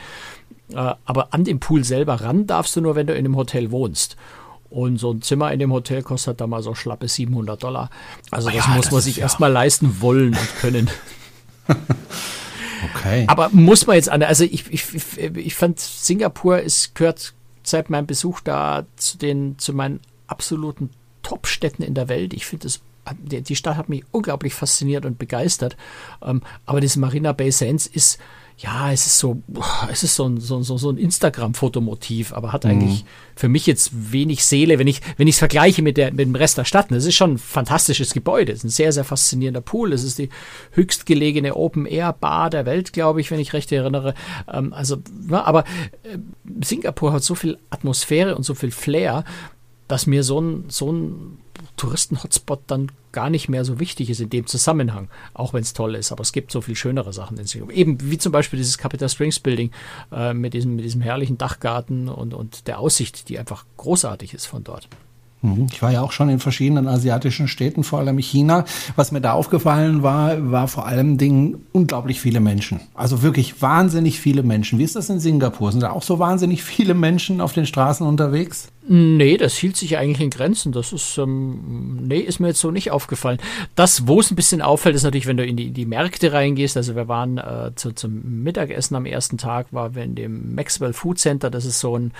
[0.73, 3.71] Äh, aber an den Pool selber ran darfst du nur, wenn du in einem Hotel
[3.71, 4.15] wohnst.
[4.71, 7.89] Und so ein Zimmer in dem Hotel kostet da mal so schlappe 700 Dollar.
[8.31, 9.23] Also das ja, muss das man sich ja.
[9.23, 10.89] erstmal leisten wollen und können.
[12.95, 13.25] okay.
[13.27, 14.85] Aber muss man jetzt an, also ich, ich,
[15.35, 20.89] ich fand Singapur, es gehört seit meinem Besuch da zu den, zu meinen absoluten
[21.21, 22.33] Top-Städten in der Welt.
[22.33, 22.79] Ich finde es
[23.13, 25.77] die Stadt hat mich unglaublich fasziniert und begeistert.
[26.23, 28.19] Ähm, aber das Marina Bay Sands ist,
[28.57, 29.41] ja, es ist so,
[29.91, 33.07] es ist so ein, so, so, so ein Instagram-Fotomotiv, aber hat eigentlich mhm.
[33.35, 36.35] für mich jetzt wenig Seele, wenn ich, wenn ich es vergleiche mit, der, mit dem
[36.35, 36.91] Rest der Stadt.
[36.91, 38.51] Es ist schon ein fantastisches Gebäude.
[38.51, 39.93] Es ist ein sehr, sehr faszinierender Pool.
[39.93, 40.29] Es ist die
[40.73, 44.13] höchstgelegene Open-Air-Bar der Welt, glaube ich, wenn ich recht erinnere.
[44.51, 44.97] Ähm, also,
[45.31, 45.63] aber
[46.03, 46.19] äh,
[46.63, 49.23] Singapur hat so viel Atmosphäre und so viel Flair,
[49.87, 51.39] dass mir so ein, so ein
[51.81, 55.95] Touristen-Hotspot dann gar nicht mehr so wichtig ist in dem Zusammenhang, auch wenn es toll
[55.95, 56.11] ist.
[56.11, 57.73] Aber es gibt so viel schönere Sachen in Singapur.
[57.73, 59.71] Eben wie zum Beispiel dieses Capital Springs Building
[60.11, 64.45] äh, mit, diesem, mit diesem herrlichen Dachgarten und, und der Aussicht, die einfach großartig ist
[64.45, 64.87] von dort.
[65.41, 65.67] Mhm.
[65.71, 68.65] Ich war ja auch schon in verschiedenen asiatischen Städten, vor allem China.
[68.95, 72.79] Was mir da aufgefallen war, war vor allem Dingen unglaublich viele Menschen.
[72.93, 74.79] Also wirklich wahnsinnig viele Menschen.
[74.79, 75.71] Wie ist das in Singapur?
[75.71, 78.69] Sind da auch so wahnsinnig viele Menschen auf den Straßen unterwegs?
[78.87, 80.71] Nee, das hielt sich eigentlich in Grenzen.
[80.71, 83.37] Das ist, ähm, nee, ist mir jetzt so nicht aufgefallen.
[83.75, 86.77] Das, wo es ein bisschen auffällt, ist natürlich, wenn du in die, die Märkte reingehst.
[86.77, 90.93] Also wir waren äh, zu, zum Mittagessen am ersten Tag, waren wir in dem Maxwell
[90.93, 91.51] Food Center.
[91.51, 92.11] Das ist so ein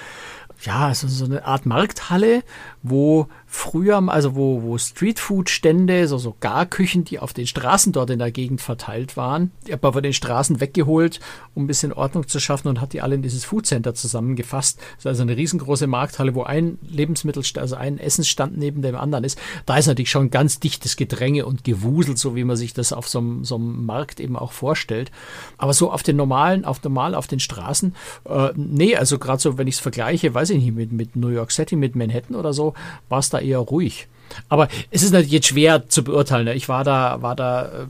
[0.64, 2.44] ja, so, so eine Art Markthalle,
[2.84, 8.20] wo früher, also wo, wo Streetfood-Stände, so, so Garküchen, die auf den Straßen dort in
[8.20, 11.20] der Gegend verteilt waren, die hat man von den Straßen weggeholt,
[11.54, 14.80] um ein bisschen Ordnung zu schaffen und hat die alle in dieses Foodcenter zusammengefasst.
[14.80, 19.24] Das ist also eine riesengroße Markthalle, wo ein Lebensmittel, also ein Essensstand neben dem anderen
[19.24, 19.40] ist.
[19.66, 23.08] Da ist natürlich schon ganz dichtes Gedränge und Gewusel, so wie man sich das auf
[23.08, 25.12] so einem, so einem Markt eben auch vorstellt.
[25.58, 29.58] Aber so auf den normalen, auf normal auf den Straßen, äh, nee, also gerade so,
[29.58, 32.54] wenn ich es vergleiche, weiß ich nicht, mit, mit New York City, mit Manhattan oder
[32.54, 32.71] so,
[33.10, 34.08] war es da eher ruhig.
[34.50, 36.46] Aber es ist natürlich jetzt schwer zu beurteilen.
[36.46, 36.54] Ne?
[36.54, 37.86] Ich war da, war da äh,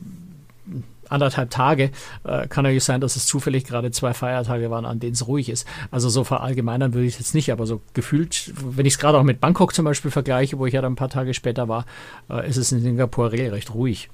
[1.11, 1.91] anderthalb Tage.
[2.23, 5.49] Äh, kann natürlich sein, dass es zufällig gerade zwei Feiertage waren, an denen es ruhig
[5.49, 5.67] ist.
[5.91, 9.23] Also so verallgemeinern würde ich jetzt nicht, aber so gefühlt, wenn ich es gerade auch
[9.23, 11.85] mit Bangkok zum Beispiel vergleiche, wo ich ja dann ein paar Tage später war,
[12.29, 14.09] äh, ist es in Singapur regelrecht ruhig.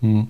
[0.00, 0.28] Hm.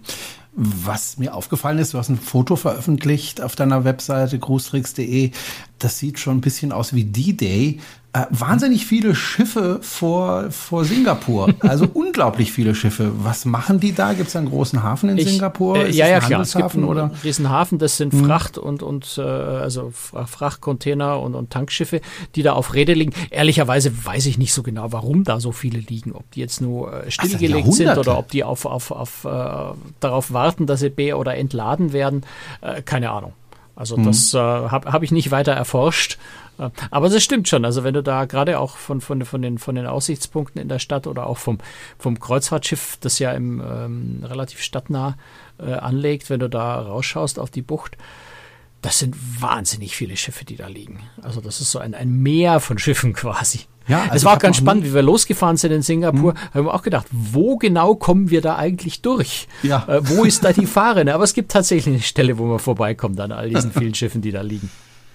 [0.55, 5.31] Was mir aufgefallen ist, du hast ein Foto veröffentlicht auf deiner Webseite grußtricks.de.
[5.79, 7.81] Das sieht schon ein bisschen aus wie D-Day.
[8.15, 11.49] Äh, wahnsinnig viele Schiffe vor, vor Singapur.
[11.61, 13.13] Also unglaublich viele Schiffe.
[13.23, 14.13] Was machen die da?
[14.13, 15.77] Gibt es einen großen Hafen in ich, Singapur?
[15.87, 16.43] Äh, ja, ja, klar.
[16.43, 17.11] Es gibt einen oder?
[17.25, 17.79] Riesenhafen.
[17.79, 18.27] Das sind hm.
[18.27, 22.03] Fracht- und, und äh, also Frachtcontainer und, und Tankschiffe,
[22.35, 23.13] die da auf Rede liegen.
[23.31, 26.13] Ehrlicherweise weiß ich nicht so genau, warum da so viele liegen.
[26.13, 29.29] Ob die jetzt nur äh, stillgelegt Ach, sind oder ob die auf, auf, auf, äh,
[30.01, 32.23] darauf warten, dass sie be- oder entladen werden.
[32.61, 33.33] Äh, keine Ahnung.
[33.75, 34.05] Also hm.
[34.05, 36.19] das äh, habe hab ich nicht weiter erforscht.
[36.91, 37.65] Aber das stimmt schon.
[37.65, 40.79] Also wenn du da gerade auch von, von, von, den, von den Aussichtspunkten in der
[40.79, 41.59] Stadt oder auch vom,
[41.99, 45.17] vom Kreuzfahrtschiff, das ja im, ähm, relativ stadtnah
[45.59, 47.97] äh, anlegt, wenn du da rausschaust auf die Bucht,
[48.83, 51.01] das sind wahnsinnig viele Schiffe, die da liegen.
[51.23, 53.61] Also das ist so ein, ein Meer von Schiffen quasi.
[53.89, 56.33] Ja, also es war auch ganz spannend, wie wir losgefahren sind in Singapur.
[56.33, 56.41] Hm.
[56.55, 59.49] Haben wir auch gedacht, wo genau kommen wir da eigentlich durch?
[59.63, 59.85] Ja.
[59.89, 61.13] Äh, wo ist da die Fahre?
[61.13, 64.31] Aber es gibt tatsächlich eine Stelle, wo man vorbeikommt an all diesen vielen Schiffen, die
[64.31, 64.71] da liegen.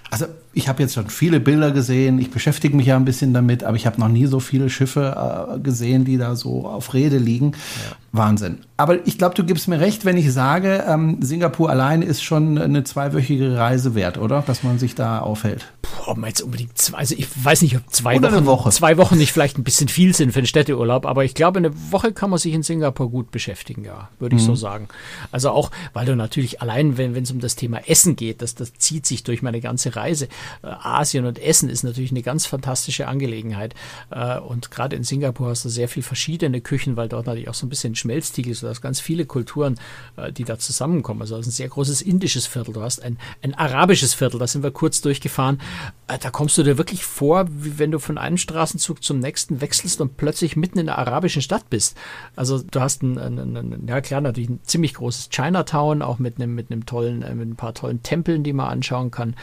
[0.09, 3.63] Also ich habe jetzt schon viele Bilder gesehen, ich beschäftige mich ja ein bisschen damit,
[3.63, 7.17] aber ich habe noch nie so viele Schiffe äh, gesehen, die da so auf Rede
[7.17, 7.51] liegen.
[7.51, 7.95] Ja.
[8.11, 8.59] Wahnsinn.
[8.77, 12.57] Aber ich glaube, du gibst mir recht, wenn ich sage, ähm, Singapur allein ist schon
[12.57, 14.43] eine zweiwöchige Reise wert, oder?
[14.45, 15.71] Dass man sich da aufhält.
[15.81, 18.69] Boah, man jetzt unbedingt zwei, also ich weiß nicht, ob zwei oder Wochen, Woche.
[18.71, 21.71] zwei Wochen nicht vielleicht ein bisschen viel sind für einen Städteurlaub, aber ich glaube, eine
[21.91, 24.47] Woche kann man sich in Singapur gut beschäftigen, ja, würde ich mhm.
[24.47, 24.87] so sagen.
[25.31, 28.73] Also auch, weil du natürlich allein, wenn es um das Thema Essen geht, das, das
[28.73, 30.29] zieht sich durch meine ganze Reise.
[30.63, 33.75] Äh, Asien und Essen ist natürlich eine ganz fantastische Angelegenheit.
[34.11, 37.53] Äh, und gerade in Singapur hast du sehr viel verschiedene Küchen, weil dort natürlich auch
[37.53, 38.63] so ein bisschen Schmelztiegel ist.
[38.63, 39.79] Du hast ganz viele Kulturen,
[40.15, 41.21] äh, die da zusammenkommen.
[41.21, 44.47] Also du hast ein sehr großes indisches Viertel, du hast ein, ein arabisches Viertel, da
[44.47, 45.59] sind wir kurz durchgefahren.
[46.07, 49.99] Da kommst du dir wirklich vor, wie wenn du von einem Straßenzug zum nächsten wechselst
[49.99, 51.97] und plötzlich mitten in der arabischen Stadt bist.
[52.35, 56.37] Also du hast ein, ein, ein ja klar, natürlich ein ziemlich großes Chinatown, auch mit
[56.37, 59.35] einem, mit einem tollen, mit ein paar tollen Tempeln, die man anschauen kann.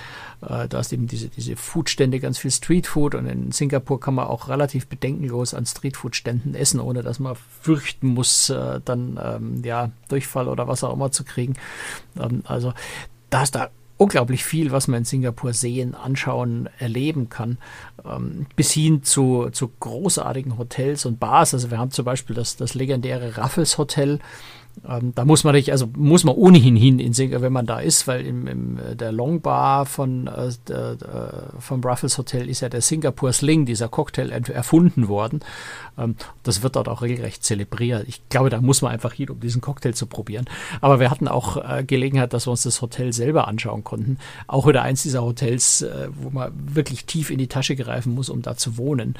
[0.48, 4.26] Äh, du hast eben diese, diese Foodstände, ganz viel Streetfood und in Singapur kann man
[4.26, 9.90] auch relativ bedenkenlos an Streetfood-Ständen essen, ohne dass man fürchten muss, äh, dann ähm, ja
[10.08, 11.54] Durchfall oder was auch immer zu kriegen.
[12.18, 12.72] Ähm, also
[13.30, 17.58] da ist da unglaublich viel, was man in Singapur sehen, anschauen, erleben kann,
[18.04, 21.54] ähm, bis hin zu, zu großartigen Hotels und Bars.
[21.54, 24.18] Also wir haben zum Beispiel das, das legendäre Raffles Hotel,
[24.86, 27.78] Ähm, da muss man nicht, also muss man ohnehin hin in Singapur, wenn man da
[27.78, 32.48] ist, weil im, im äh, der Long Bar von äh, der, äh, vom Ruffles Hotel
[32.48, 35.40] ist ja der Singapur Sling, dieser Cocktail erfunden worden.
[35.96, 38.06] Ähm, das wird dort auch regelrecht zelebriert.
[38.08, 40.46] Ich glaube, da muss man einfach hin, um diesen Cocktail zu probieren.
[40.80, 44.18] Aber wir hatten auch äh, Gelegenheit, dass wir uns das Hotel selber anschauen konnten.
[44.46, 48.28] Auch wieder eins dieser Hotels, äh, wo man wirklich tief in die Tasche greifen muss,
[48.28, 49.14] um da zu wohnen.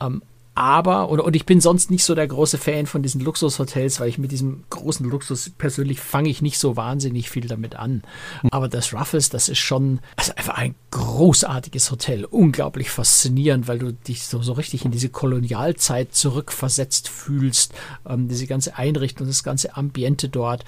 [0.00, 0.22] Ähm,
[0.54, 4.08] aber, und, und ich bin sonst nicht so der große Fan von diesen Luxushotels, weil
[4.08, 8.02] ich mit diesem großen Luxus persönlich fange ich nicht so wahnsinnig viel damit an.
[8.50, 12.24] Aber das Ruffles, das ist schon also einfach ein großartiges Hotel.
[12.24, 17.72] Unglaublich faszinierend, weil du dich so, so richtig in diese Kolonialzeit zurückversetzt fühlst.
[18.06, 20.64] Ähm, diese ganze Einrichtung, das ganze Ambiente dort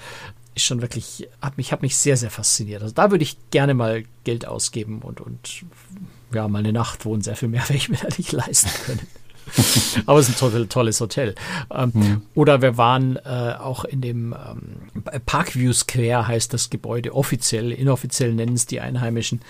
[0.53, 2.81] ist schon wirklich, hat mich, hat mich sehr, sehr fasziniert.
[2.81, 5.63] Also da würde ich gerne mal Geld ausgeben und, und
[6.33, 7.21] ja, mal eine Nacht wohnen.
[7.21, 9.07] Sehr viel mehr werde ich mir da nicht leisten können.
[10.05, 11.35] Aber es ist ein toll, tolles Hotel.
[11.71, 12.21] Ähm, mhm.
[12.35, 17.71] Oder wir waren äh, auch in dem ähm, Parkview Square, heißt das Gebäude offiziell.
[17.71, 19.41] Inoffiziell nennen es die Einheimischen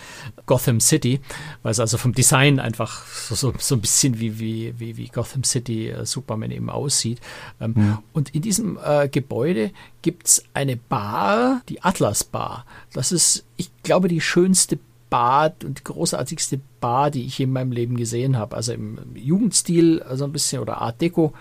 [0.45, 1.19] Gotham City,
[1.63, 5.07] weil es also vom Design einfach so, so, so ein bisschen wie, wie, wie, wie
[5.07, 7.19] Gotham City äh, Superman eben aussieht.
[7.60, 7.97] Ähm, mhm.
[8.13, 12.65] Und in diesem äh, Gebäude gibt es eine Bar, die Atlas Bar.
[12.93, 14.79] Das ist, ich glaube, die schönste
[15.10, 16.67] Bar und die großartigste Bar,
[17.09, 18.55] die ich in meinem Leben gesehen habe.
[18.55, 21.33] Also im Jugendstil, also ein bisschen oder Art Deco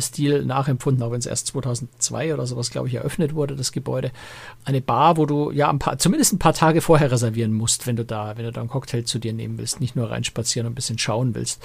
[0.00, 4.10] Stil nachempfunden, auch wenn es erst 2002 oder sowas, glaube ich, eröffnet wurde, das Gebäude.
[4.64, 7.96] Eine Bar, wo du ja ein paar, zumindest ein paar Tage vorher reservieren musst, wenn
[7.96, 10.72] du da, wenn du da einen Cocktail zu dir nehmen willst, nicht nur reinspazieren und
[10.72, 11.62] ein bisschen schauen willst.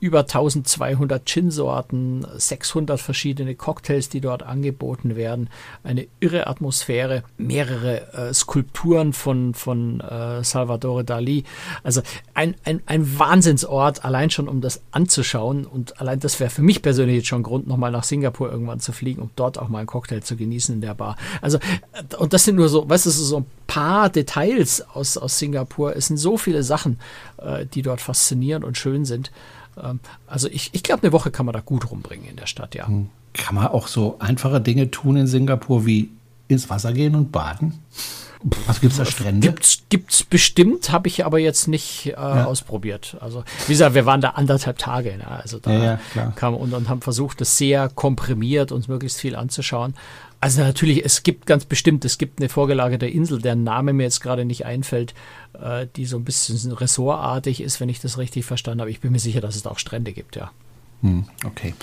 [0.00, 5.48] Über 1200 Gin-Sorten, 600 verschiedene Cocktails, die dort angeboten werden,
[5.82, 11.44] eine irre Atmosphäre, mehrere äh, Skulpturen von, von äh, Salvatore Dali.
[11.82, 12.02] Also
[12.34, 16.82] ein, ein, ein Wahnsinnsort, allein schon um das anzuschauen und allein das wäre für mich
[16.82, 19.86] persönlich jetzt schon Grund, nochmal nach Singapur irgendwann zu fliegen, um dort auch mal einen
[19.86, 21.16] Cocktail zu genießen in der Bar.
[21.40, 21.58] Also,
[22.18, 25.96] und das sind nur so, weißt du, so ein paar Details aus, aus Singapur.
[25.96, 26.98] Es sind so viele Sachen,
[27.38, 29.30] äh, die dort faszinierend und schön sind.
[29.82, 32.74] Ähm, also ich, ich glaube, eine Woche kann man da gut rumbringen in der Stadt,
[32.74, 32.86] ja.
[32.86, 33.08] Hm.
[33.34, 36.10] Kann man auch so einfache Dinge tun in Singapur wie
[36.48, 37.78] ins Wasser gehen und baden?
[38.66, 39.46] Was gibt es da Strände?
[39.46, 42.44] Gibt's, gibt's bestimmt, habe ich aber jetzt nicht äh, ja.
[42.44, 43.16] ausprobiert.
[43.20, 45.16] Also wie gesagt, wir waren da anderthalb Tage.
[45.16, 45.28] Ne?
[45.28, 49.36] Also da ja, ja, kam und, und haben versucht, das sehr komprimiert uns möglichst viel
[49.36, 49.94] anzuschauen.
[50.40, 54.20] Also natürlich, es gibt ganz bestimmt, es gibt eine vorgelagerte Insel, deren Name mir jetzt
[54.20, 55.14] gerade nicht einfällt,
[55.52, 58.90] äh, die so ein bisschen ressortartig ist, wenn ich das richtig verstanden habe.
[58.90, 60.50] Ich bin mir sicher, dass es da auch Strände gibt, ja.
[61.02, 61.74] Hm, okay.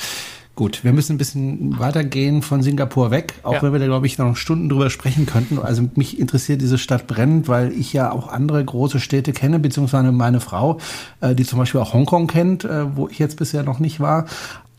[0.60, 3.62] Gut, wir müssen ein bisschen weitergehen von Singapur weg, auch ja.
[3.62, 5.58] wenn wir da, glaube ich, noch Stunden drüber sprechen könnten.
[5.58, 10.12] Also mich interessiert diese Stadt brennend, weil ich ja auch andere große Städte kenne, beziehungsweise
[10.12, 10.78] meine Frau,
[11.22, 14.26] äh, die zum Beispiel auch Hongkong kennt, äh, wo ich jetzt bisher noch nicht war.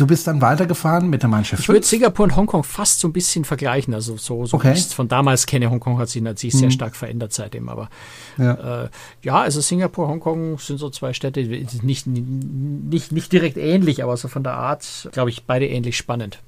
[0.00, 1.62] Du bist dann weitergefahren mit der Mannschaft.
[1.62, 3.92] Ich würde Singapur und Hongkong fast so ein bisschen vergleichen.
[3.92, 4.68] Also so, so okay.
[4.68, 5.70] wie ich es von damals kenne.
[5.70, 6.72] Hongkong hat sich natürlich sehr mhm.
[6.72, 7.68] stark verändert seitdem.
[7.68, 7.90] Aber
[8.38, 8.84] ja.
[8.84, 8.88] Äh,
[9.22, 11.42] ja, also Singapur, Hongkong sind so zwei Städte,
[11.82, 16.38] nicht, nicht, nicht direkt ähnlich, aber so von der Art, glaube ich, beide ähnlich spannend.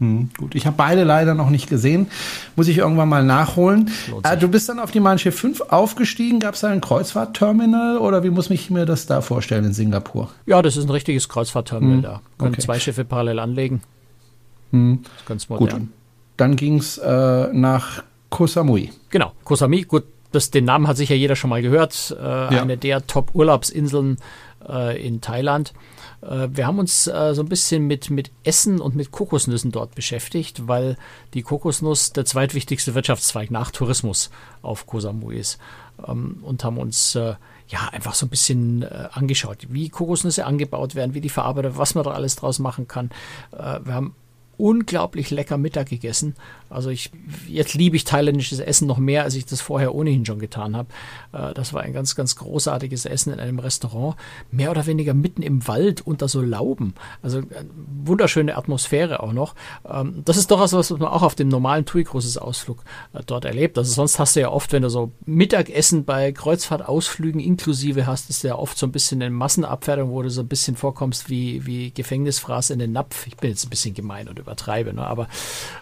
[0.00, 2.08] Hm, gut, ich habe beide leider noch nicht gesehen.
[2.56, 3.90] Muss ich irgendwann mal nachholen.
[4.22, 6.40] Äh, du bist dann auf die Schiff 5 aufgestiegen.
[6.40, 10.30] Gab es da ein Kreuzfahrtterminal oder wie muss ich mir das da vorstellen in Singapur?
[10.46, 12.20] Ja, das ist ein richtiges Kreuzfahrtterminal hm, da.
[12.38, 12.62] Können okay.
[12.62, 13.82] zwei Schiffe parallel anlegen.
[14.70, 15.00] Hm.
[15.26, 15.80] ganz modern.
[15.80, 15.88] Gut.
[16.38, 18.90] Dann ging es äh, nach Koh Samui.
[19.10, 19.82] Genau, Koh Samui.
[19.82, 22.16] Gut, das, den Namen hat sicher jeder schon mal gehört.
[22.18, 22.62] Äh, ja.
[22.62, 24.16] Eine der Top-Urlaubsinseln
[24.66, 25.74] äh, in Thailand.
[26.22, 29.94] Äh, wir haben uns äh, so ein bisschen mit, mit Essen und mit Kokosnüssen dort
[29.94, 30.96] beschäftigt, weil
[31.34, 34.30] die Kokosnuss der zweitwichtigste Wirtschaftszweig nach Tourismus
[34.62, 35.58] auf Koh Samui ist.
[36.06, 37.34] Ähm, und haben uns äh,
[37.68, 42.02] ja einfach so ein bisschen angeschaut, wie Kokosnüsse angebaut werden, wie die verarbeitet, was man
[42.02, 43.10] da alles draus machen kann.
[43.52, 44.16] wir haben
[44.60, 46.34] unglaublich lecker Mittag gegessen.
[46.70, 47.10] Also ich,
[47.48, 50.88] jetzt liebe ich thailändisches Essen noch mehr, als ich das vorher ohnehin schon getan habe.
[51.32, 54.16] Äh, das war ein ganz, ganz großartiges Essen in einem Restaurant,
[54.52, 56.94] mehr oder weniger mitten im Wald unter so Lauben.
[57.22, 57.64] Also äh,
[58.04, 59.56] wunderschöne Atmosphäre auch noch.
[59.88, 63.20] Ähm, das ist doch was, was man auch auf dem normalen TUI Cruises Ausflug äh,
[63.26, 63.76] dort erlebt.
[63.76, 68.44] Also sonst hast du ja oft, wenn du so Mittagessen bei Kreuzfahrtausflügen inklusive hast, ist
[68.44, 71.90] ja oft so ein bisschen eine Massenabfertigung, wo du so ein bisschen vorkommst wie, wie
[71.90, 73.26] Gefängnisfraß in den Napf.
[73.26, 75.06] Ich bin jetzt ein bisschen gemein und über übertreibe, ne?
[75.06, 75.28] aber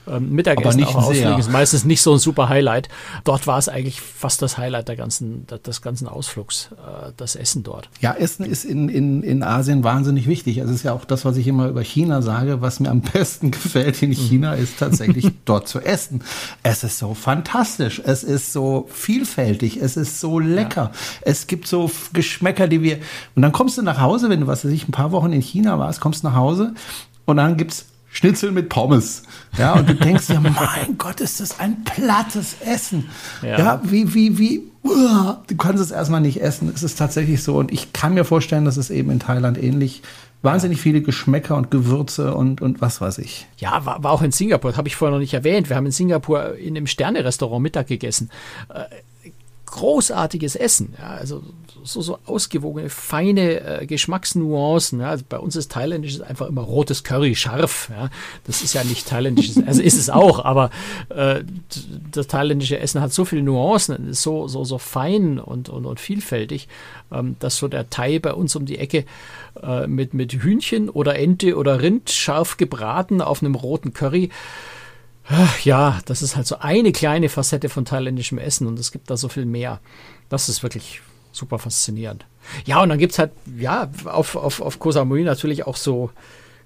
[0.07, 2.89] ähm, Mittagessen aber auch ausfliegen ist meistens nicht so ein super Highlight.
[3.25, 7.63] Dort war es eigentlich fast das Highlight der ganzen, des ganzen Ausflugs, äh, das Essen
[7.63, 7.89] dort.
[8.01, 10.61] Ja, Essen ist in, in, in Asien wahnsinnig wichtig.
[10.61, 13.01] Also es ist ja auch das, was ich immer über China sage, was mir am
[13.01, 14.63] besten gefällt in China, mhm.
[14.63, 16.23] ist tatsächlich dort zu essen.
[16.63, 20.91] Es ist so fantastisch, es ist so vielfältig, es ist so lecker.
[20.93, 21.01] Ja.
[21.23, 22.99] Es gibt so Geschmäcker, die wir.
[23.35, 25.41] Und dann kommst du nach Hause, wenn du, was weiß ich, ein paar Wochen in
[25.41, 26.75] China warst, kommst nach Hause
[27.25, 29.23] und dann gibt es Schnitzel mit Pommes.
[29.57, 33.09] Ja, und du denkst dir, mein Gott, ist das ein plattes Essen.
[33.43, 36.73] Ja, ja wie, wie, wie, uh, du kannst es erstmal nicht essen.
[36.75, 37.57] Es ist tatsächlich so.
[37.57, 40.03] Und ich kann mir vorstellen, dass es eben in Thailand ähnlich
[40.43, 43.47] wahnsinnig viele Geschmäcker und Gewürze und, und was weiß ich.
[43.59, 45.69] Ja, war, war auch in Singapur, habe ich vorher noch nicht erwähnt.
[45.69, 48.31] Wir haben in Singapur in einem Sterne-Restaurant Mittag gegessen.
[49.71, 50.95] Großartiges Essen.
[50.99, 51.43] Ja, also
[51.85, 55.01] so, so ausgewogene, feine äh, Geschmacksnuancen.
[55.01, 55.11] Ja.
[55.11, 57.91] Also bei uns ist thailändisch einfach immer rotes Curry, scharf.
[57.91, 58.11] Ja.
[58.45, 60.71] Das ist ja nicht thailändisches, also ist es auch, aber
[61.09, 61.43] äh,
[62.11, 66.01] das thailändische Essen hat so viele Nuancen, ist so, so, so fein und, und, und
[66.01, 66.69] vielfältig,
[67.13, 69.05] ähm, dass so der Thai bei uns um die Ecke
[69.63, 74.31] äh, mit, mit Hühnchen oder Ente oder Rind scharf gebraten auf einem roten Curry
[75.65, 79.17] ja, das ist halt so eine kleine Facette von thailändischem Essen und es gibt da
[79.17, 79.81] so viel mehr.
[80.29, 81.01] Das ist wirklich
[81.33, 82.27] super faszinierend.
[82.65, 86.11] Ja, und dann gibt es halt, ja, auf, auf, auf Koh Samui natürlich auch so,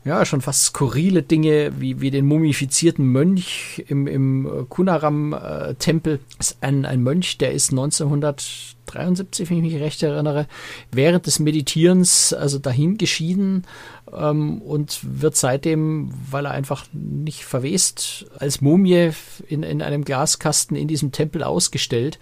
[0.05, 6.19] ja, schon fast skurrile Dinge, wie, wie den mumifizierten Mönch im, im Kunaram-Tempel.
[6.39, 10.49] Das ist ein, ein Mönch, der ist 1973, wenn ich mich recht erinnere,
[10.91, 13.65] während des Meditierens also dahin geschieden
[14.13, 19.11] und wird seitdem, weil er einfach nicht verwest, als Mumie
[19.49, 22.19] in, in einem Glaskasten in diesem Tempel ausgestellt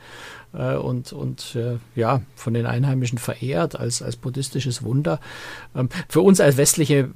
[0.53, 5.21] äh, und, und äh, ja, von den Einheimischen verehrt als, als buddhistisches Wunder.
[5.75, 7.11] Ähm, für uns als westliche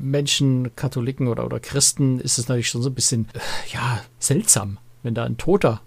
[0.00, 3.38] Menschen, Katholiken oder, oder Christen ist es natürlich schon so ein bisschen, äh,
[3.72, 5.80] ja, seltsam, wenn da ein Toter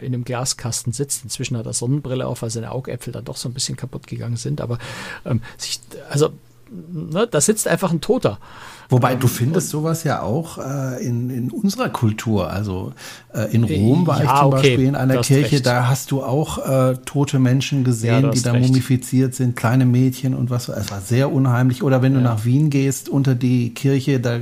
[0.00, 1.22] in einem Glaskasten sitzt.
[1.22, 4.34] Inzwischen hat er Sonnenbrille auf, weil seine Augäpfel dann doch so ein bisschen kaputt gegangen
[4.34, 4.60] sind.
[4.60, 4.76] Aber
[5.24, 5.78] ähm, sich,
[6.10, 6.30] also
[6.70, 8.38] ne, da sitzt einfach ein Toter.
[8.90, 12.50] Wobei du findest sowas ja auch äh, in, in unserer Kultur.
[12.50, 12.94] Also
[13.34, 15.66] äh, in Rom war ja, ich zum okay, Beispiel in einer Kirche, recht.
[15.66, 18.68] da hast du auch äh, tote Menschen gesehen, ja, die da recht.
[18.68, 20.68] mumifiziert sind, kleine Mädchen und was.
[20.68, 21.82] Es war sehr unheimlich.
[21.82, 24.40] Oder wenn du nach Wien gehst, unter die Kirche, da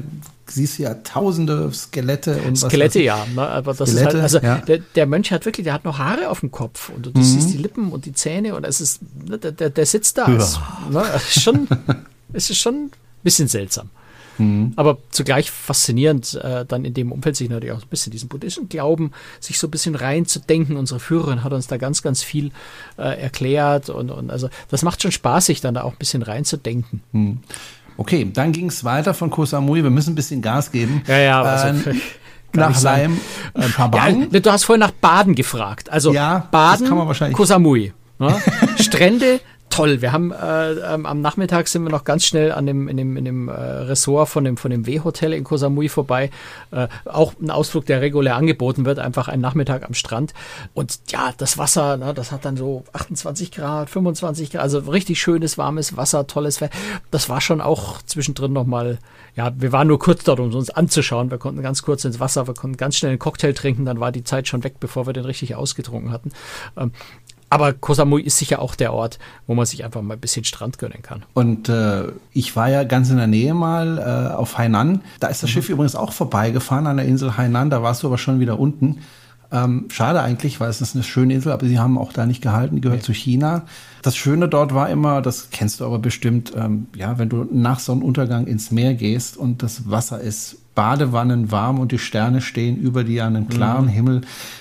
[0.49, 3.27] siehst du ja tausende Skelette und Skelette, ja.
[3.35, 3.43] Ne?
[3.43, 4.57] Aber das Skelette, ist halt, also ja.
[4.59, 7.23] der, der, Mönch hat wirklich, der hat noch Haare auf dem Kopf und du, mhm.
[7.23, 10.29] siehst die Lippen und die Zähne und es ist, ne, der, der sitzt da.
[10.29, 10.37] Ja.
[10.37, 10.61] Ist,
[10.91, 11.67] ne, schon,
[12.37, 12.91] es ist schon ein
[13.23, 13.91] bisschen seltsam.
[14.39, 14.73] Mhm.
[14.77, 18.69] Aber zugleich faszinierend, äh, dann in dem Umfeld sich natürlich auch ein bisschen diesen buddhistischen
[18.69, 20.77] Glauben, sich so ein bisschen reinzudenken.
[20.77, 22.51] Unsere Führerin hat uns da ganz, ganz viel
[22.99, 26.23] äh, erklärt und, und also das macht schon Spaß, sich dann da auch ein bisschen
[26.23, 27.03] reinzudenken.
[27.13, 27.39] Mhm.
[27.99, 29.83] Okay, dann ging es weiter von Koh Samui.
[29.83, 31.03] Wir müssen ein bisschen Gas geben.
[31.07, 31.95] Ja, ja, also, äh,
[32.53, 33.19] nach Leim,
[33.55, 33.75] ähm,
[34.33, 35.91] ja, Du hast vorhin nach Baden gefragt.
[35.91, 36.89] Also ja, Baden,
[37.33, 37.93] Koh Samui.
[38.19, 38.35] Ne?
[38.81, 40.01] Strände, toll.
[40.01, 43.17] Wir haben äh, ähm, am Nachmittag sind wir noch ganz schnell an dem in dem
[43.17, 46.31] in dem äh, Ressort von dem von dem W-Hotel in Koh Samui vorbei.
[46.71, 50.35] Äh, auch ein Ausflug, der regulär angeboten wird, einfach ein Nachmittag am Strand.
[50.75, 55.21] Und ja, das Wasser, ne, das hat dann so 28 Grad, 25 Grad, also richtig
[55.21, 56.77] schönes warmes Wasser, tolles Wetter.
[57.11, 58.99] Das war schon auch zwischendrin noch mal.
[59.35, 61.31] Ja, wir waren nur kurz dort, um uns anzuschauen.
[61.31, 64.11] Wir konnten ganz kurz ins Wasser, wir konnten ganz schnell einen Cocktail trinken, dann war
[64.11, 66.33] die Zeit schon weg, bevor wir den richtig ausgetrunken hatten.
[66.77, 66.93] Ähm,
[67.49, 70.45] aber Koh Samui ist sicher auch der Ort, wo man sich einfach mal ein bisschen
[70.45, 71.25] Strand gönnen kann.
[71.35, 75.03] Und äh, ich war ja ganz in der Nähe mal äh, auf Hainan.
[75.21, 75.55] Da ist das mhm.
[75.55, 77.71] Schiff übrigens auch vorbeigefahren an der Insel Hainan.
[77.71, 78.99] Da warst du aber schon wieder unten.
[79.53, 82.43] Ähm, schade eigentlich, weil es ist eine schöne Insel, aber sie haben auch da nicht
[82.43, 83.07] gehalten, die gehört okay.
[83.07, 83.63] zu China.
[84.03, 87.79] Das Schöne dort war immer, das kennst du aber bestimmt, ähm, ja, wenn du nach
[87.79, 93.03] Sonnenuntergang ins Meer gehst und das Wasser ist Badewannen warm und die Sterne stehen über
[93.03, 93.91] dir an einem klaren mhm.
[93.91, 94.21] Himmel.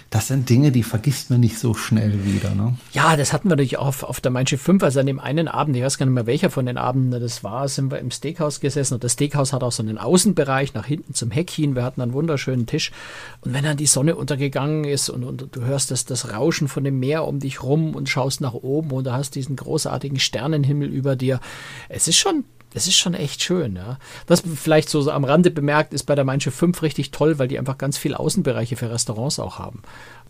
[0.10, 2.56] Das sind Dinge, die vergisst man nicht so schnell wieder.
[2.56, 2.78] Ne?
[2.94, 4.82] Ja, das hatten wir natürlich auch auf, auf der Mein Schiff 5.
[4.82, 7.44] Also an dem einen Abend, ich weiß gar nicht mehr welcher von den Abenden das
[7.44, 8.94] war, sind wir im Steakhouse gesessen.
[8.94, 11.76] Und das Steakhouse hat auch so einen Außenbereich nach hinten zum Heck hin.
[11.76, 12.94] Wir hatten einen wunderschönen Tisch.
[13.42, 16.86] Und wenn dann die Sonne untergegangen ist und, und du hörst das, das Rauschen von
[16.86, 20.88] dem Meer um dich rum und schaust nach oben und du hast diesen großartigen Sternenhimmel
[20.88, 21.42] über dir.
[21.90, 22.46] Es ist schon
[22.76, 23.98] es ist schon echt schön, ja.
[24.28, 27.58] Das vielleicht so, am Rande bemerkt ist bei der Manche 5 richtig toll, weil die
[27.58, 29.82] einfach ganz viele Außenbereiche für Restaurants auch haben.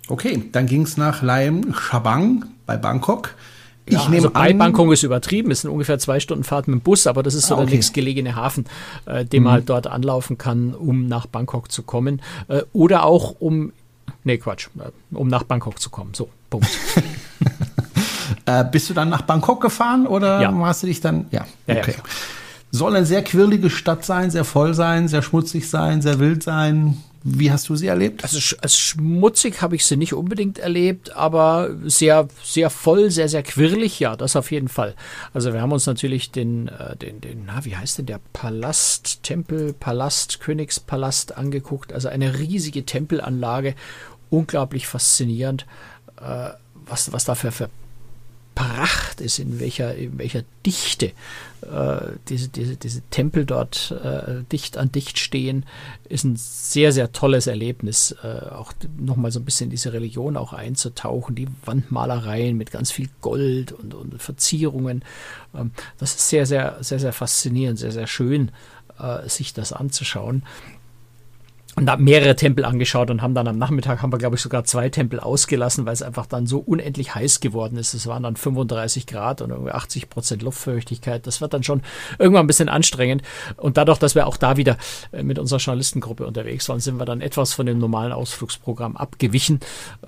[0.08, 3.34] Okay, dann ging es nach Laem Chabang bei Bangkok.
[3.88, 6.68] Ich ja, nehme also bei an, Bangkok ist übertrieben, es sind ungefähr zwei Stunden Fahrt
[6.68, 7.68] mit dem Bus, aber das ist so ah, okay.
[7.68, 8.66] der nächstgelegene Hafen,
[9.06, 9.44] äh, den mhm.
[9.46, 12.22] man halt dort anlaufen kann, um nach Bangkok zu kommen.
[12.48, 13.74] Äh, oder auch um,
[14.24, 16.14] nee Quatsch, äh, um nach Bangkok zu kommen.
[16.14, 16.68] So, Punkt.
[18.46, 20.54] Äh, bist du dann nach Bangkok gefahren oder ja.
[20.66, 21.26] hast du dich dann?
[21.32, 21.96] Ja, okay.
[21.98, 22.04] Ja,
[22.72, 26.98] Soll eine sehr quirlige Stadt sein, sehr voll sein, sehr schmutzig sein, sehr wild sein.
[27.28, 28.24] Wie hast du sie erlebt?
[28.24, 33.42] Also als schmutzig habe ich sie nicht unbedingt erlebt, aber sehr, sehr voll, sehr, sehr
[33.42, 34.94] quirlig, ja, das auf jeden Fall.
[35.34, 39.24] Also wir haben uns natürlich den, äh, den, den, na, wie heißt denn der Palast,
[39.24, 41.94] Tempel, Palast, Königspalast angeguckt.
[41.94, 43.74] Also eine riesige Tempelanlage,
[44.30, 45.66] unglaublich faszinierend,
[46.22, 46.50] äh,
[46.86, 47.70] was, was da für, für
[48.56, 51.08] Pracht ist, in welcher, in welcher Dichte
[51.62, 51.98] äh,
[52.30, 55.66] diese, diese, diese Tempel dort äh, dicht an dicht stehen,
[56.08, 60.38] ist ein sehr, sehr tolles Erlebnis, äh, auch nochmal so ein bisschen in diese Religion
[60.38, 65.04] auch einzutauchen, die Wandmalereien mit ganz viel Gold und, und Verzierungen.
[65.54, 68.52] Ähm, das ist sehr, sehr, sehr, sehr faszinierend, sehr, sehr schön,
[68.98, 70.44] äh, sich das anzuschauen
[71.76, 74.64] und haben mehrere Tempel angeschaut und haben dann am Nachmittag haben wir glaube ich sogar
[74.64, 77.94] zwei Tempel ausgelassen, weil es einfach dann so unendlich heiß geworden ist.
[77.94, 81.28] Es waren dann 35 Grad und irgendwie 80 Prozent Luftfeuchtigkeit.
[81.28, 81.82] Das wird dann schon
[82.18, 83.24] irgendwann ein bisschen anstrengend.
[83.58, 84.78] Und dadurch, dass wir auch da wieder
[85.12, 89.60] äh, mit unserer Journalistengruppe unterwegs waren, sind wir dann etwas von dem normalen Ausflugsprogramm abgewichen,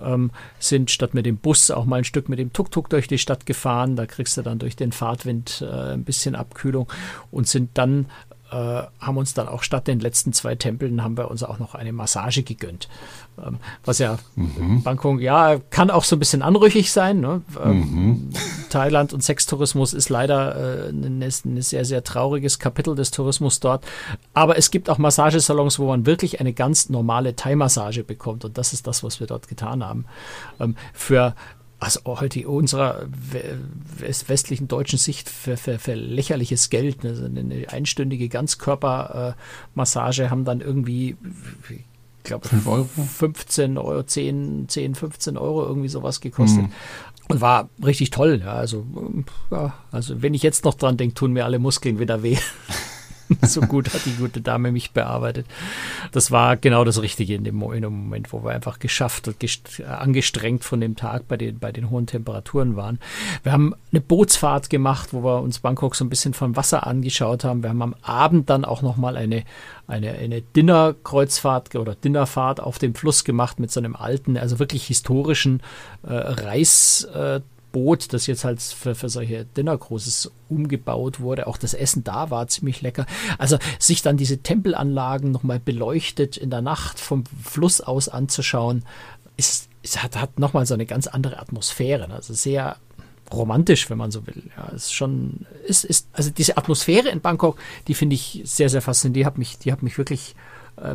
[0.02, 3.18] ähm, sind statt mit dem Bus auch mal ein Stück mit dem Tuk-Tuk durch die
[3.18, 3.98] Stadt gefahren.
[3.98, 6.88] Da kriegst du dann durch den Fahrtwind äh, ein bisschen Abkühlung
[7.30, 8.06] und sind dann
[8.52, 11.76] äh, haben uns dann auch statt den letzten zwei Tempeln haben wir uns auch noch
[11.76, 12.88] eine Massage gegönnt.
[13.44, 14.84] Ähm, was ja mhm.
[14.84, 17.20] Bangkok, ja, kann auch so ein bisschen anrüchig sein.
[17.20, 17.42] Ne?
[17.64, 18.30] Ähm, mhm.
[18.70, 23.86] Thailand und Sextourismus ist leider äh, ein, ein sehr, sehr trauriges Kapitel des Tourismus dort.
[24.34, 28.46] Aber es gibt auch Massagesalons, wo man wirklich eine ganz normale Thai-Massage bekommt.
[28.46, 30.06] Und das ist das, was wir dort getan haben.
[30.60, 31.36] Ähm, für
[31.80, 33.06] also heute unserer
[34.00, 37.06] westlichen deutschen Sicht für, für, für lächerliches Geld.
[37.06, 41.16] Also eine einstündige Ganzkörpermassage haben dann irgendwie,
[41.70, 41.84] ich
[42.24, 46.64] glaube, 15 Euro, 10, 10, 15 Euro irgendwie sowas gekostet.
[46.64, 46.72] Mhm.
[47.30, 48.42] Und war richtig toll.
[48.44, 48.86] Ja, also,
[49.52, 52.38] ja, also wenn ich jetzt noch dran denke, tun mir alle Muskeln wieder weh.
[53.42, 55.46] so gut hat die gute Dame mich bearbeitet.
[56.12, 59.38] Das war genau das Richtige in dem, in dem Moment, wo wir einfach geschafft und
[59.86, 63.00] angestrengt von dem Tag bei den, bei den hohen Temperaturen waren.
[63.44, 67.44] Wir haben eine Bootsfahrt gemacht, wo wir uns Bangkok so ein bisschen vom Wasser angeschaut
[67.44, 67.64] haben.
[67.64, 69.44] Wir haben am Abend dann auch nochmal eine,
[69.88, 74.86] eine, eine Dinnerkreuzfahrt oder Dinnerfahrt auf dem Fluss gemacht mit so einem alten, also wirklich
[74.88, 75.62] historischen
[76.04, 77.04] äh, Reis.
[77.14, 77.42] Äh,
[77.72, 81.48] Boot, das jetzt halt für, für solche Dinnercruises umgebaut wurde.
[81.48, 83.06] Auch das Essen da war ziemlich lecker.
[83.38, 88.84] Also sich dann diese Tempelanlagen nochmal beleuchtet in der Nacht vom Fluss aus anzuschauen,
[89.36, 92.08] ist, ist hat, hat nochmal so eine ganz andere Atmosphäre.
[92.08, 92.16] Ne?
[92.16, 92.78] Also sehr
[93.32, 94.44] romantisch, wenn man so will.
[94.56, 98.82] Ja, ist schon, ist, ist, also diese Atmosphäre in Bangkok, die finde ich sehr, sehr
[98.82, 99.18] faszinierend.
[99.18, 100.36] Die hat mich, die hat mich wirklich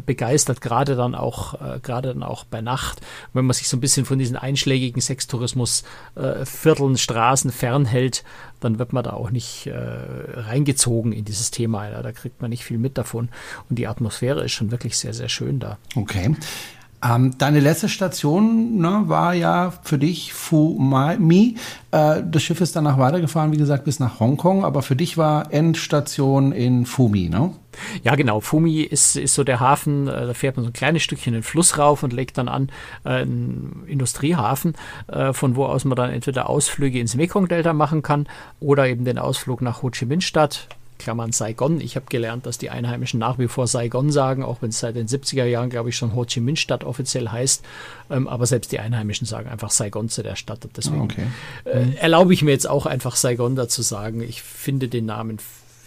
[0.04, 3.00] begeistert, gerade dann auch, äh, gerade dann auch bei Nacht.
[3.32, 6.44] wenn man sich so ein bisschen von diesen einschlägigen Sextourismus äh,
[6.96, 8.24] Straßen fernhält,
[8.60, 11.88] dann wird man da auch nicht äh, reingezogen in dieses Thema.
[11.88, 13.28] Ja, da kriegt man nicht viel mit davon.
[13.68, 15.78] Und die Atmosphäre ist schon wirklich sehr, sehr schön da.
[15.96, 16.34] Okay.
[17.04, 21.56] Ähm, deine letzte Station ne, war ja für dich Fumi.
[21.90, 25.52] Äh, das Schiff ist danach weitergefahren, wie gesagt, bis nach Hongkong, aber für dich war
[25.52, 27.52] Endstation in Fumi, ne?
[28.04, 28.40] Ja, genau.
[28.40, 31.42] Fumi ist, ist so der Hafen, äh, da fährt man so ein kleines Stückchen den
[31.42, 32.68] Fluss rauf und legt dann an
[33.04, 34.74] äh, einen Industriehafen,
[35.08, 38.28] äh, von wo aus man dann entweder Ausflüge ins Mekong-Delta machen kann
[38.60, 40.68] oder eben den Ausflug nach Ho Chi Minh-Stadt
[41.02, 41.80] Klammern Saigon.
[41.80, 44.96] Ich habe gelernt, dass die Einheimischen nach wie vor Saigon sagen, auch wenn es seit
[44.96, 47.64] den 70er Jahren, glaube ich, schon Ho Chi Minh Stadt offiziell heißt.
[48.10, 50.66] Ähm, aber selbst die Einheimischen sagen einfach Saigon zu der Stadt.
[50.76, 51.26] deswegen okay.
[51.64, 54.22] äh, erlaube ich mir jetzt auch einfach Saigon dazu sagen.
[54.22, 55.38] Ich finde den Namen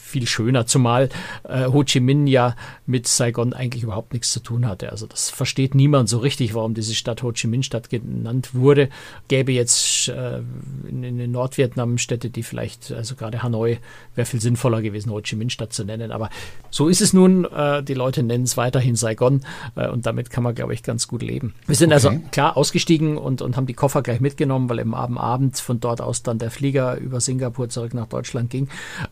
[0.05, 1.09] viel schöner, zumal
[1.43, 4.91] äh, Ho Chi Minh ja mit Saigon eigentlich überhaupt nichts zu tun hatte.
[4.91, 8.89] Also das versteht niemand so richtig, warum diese Stadt Ho Chi Minh Stadt genannt wurde.
[9.27, 10.41] Gäbe jetzt äh,
[10.87, 13.79] in, in Nordvietnam Städte, die vielleicht, also gerade Hanoi,
[14.13, 16.11] wäre viel sinnvoller gewesen, Ho Chi Minh Stadt zu nennen.
[16.11, 16.29] Aber
[16.69, 17.45] so ist es nun.
[17.45, 19.41] Äh, die Leute nennen es weiterhin Saigon
[19.75, 21.55] äh, und damit kann man, glaube ich, ganz gut leben.
[21.65, 22.17] Wir sind also okay.
[22.17, 25.99] also klar ausgestiegen und, und haben die Koffer gleich mitgenommen, weil im Abend von dort
[25.99, 28.67] aus dann der Flieger über Singapur zurück nach Deutschland ging.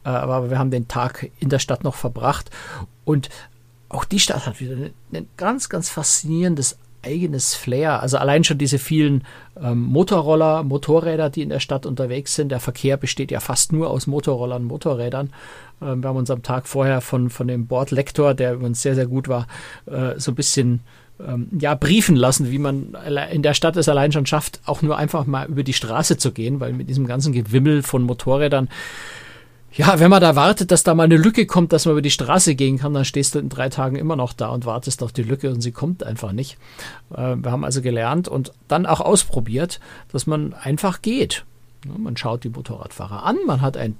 [0.05, 2.49] Äh, aber wir haben den Tag in der Stadt noch verbracht.
[3.05, 3.29] Und
[3.89, 4.75] auch die Stadt hat wieder
[5.11, 8.01] ein ganz, ganz faszinierendes eigenes Flair.
[8.01, 9.23] Also allein schon diese vielen
[9.61, 12.49] ähm, Motorroller, Motorräder, die in der Stadt unterwegs sind.
[12.49, 15.31] Der Verkehr besteht ja fast nur aus Motorrollern, Motorrädern.
[15.81, 19.07] Ähm, wir haben uns am Tag vorher von, von dem Bordlektor, der uns sehr, sehr
[19.07, 19.47] gut war,
[19.86, 20.79] äh, so ein bisschen
[21.19, 22.97] ähm, ja, briefen lassen, wie man
[23.31, 26.31] in der Stadt es allein schon schafft, auch nur einfach mal über die Straße zu
[26.31, 28.69] gehen, weil mit diesem ganzen Gewimmel von Motorrädern
[29.76, 32.11] ja, wenn man da wartet, dass da mal eine Lücke kommt, dass man über die
[32.11, 35.11] Straße gehen kann, dann stehst du in drei Tagen immer noch da und wartest auf
[35.11, 36.57] die Lücke und sie kommt einfach nicht.
[37.15, 39.80] Äh, wir haben also gelernt und dann auch ausprobiert,
[40.11, 41.45] dass man einfach geht.
[41.86, 43.97] Man schaut die Motorradfahrer an, man hat ein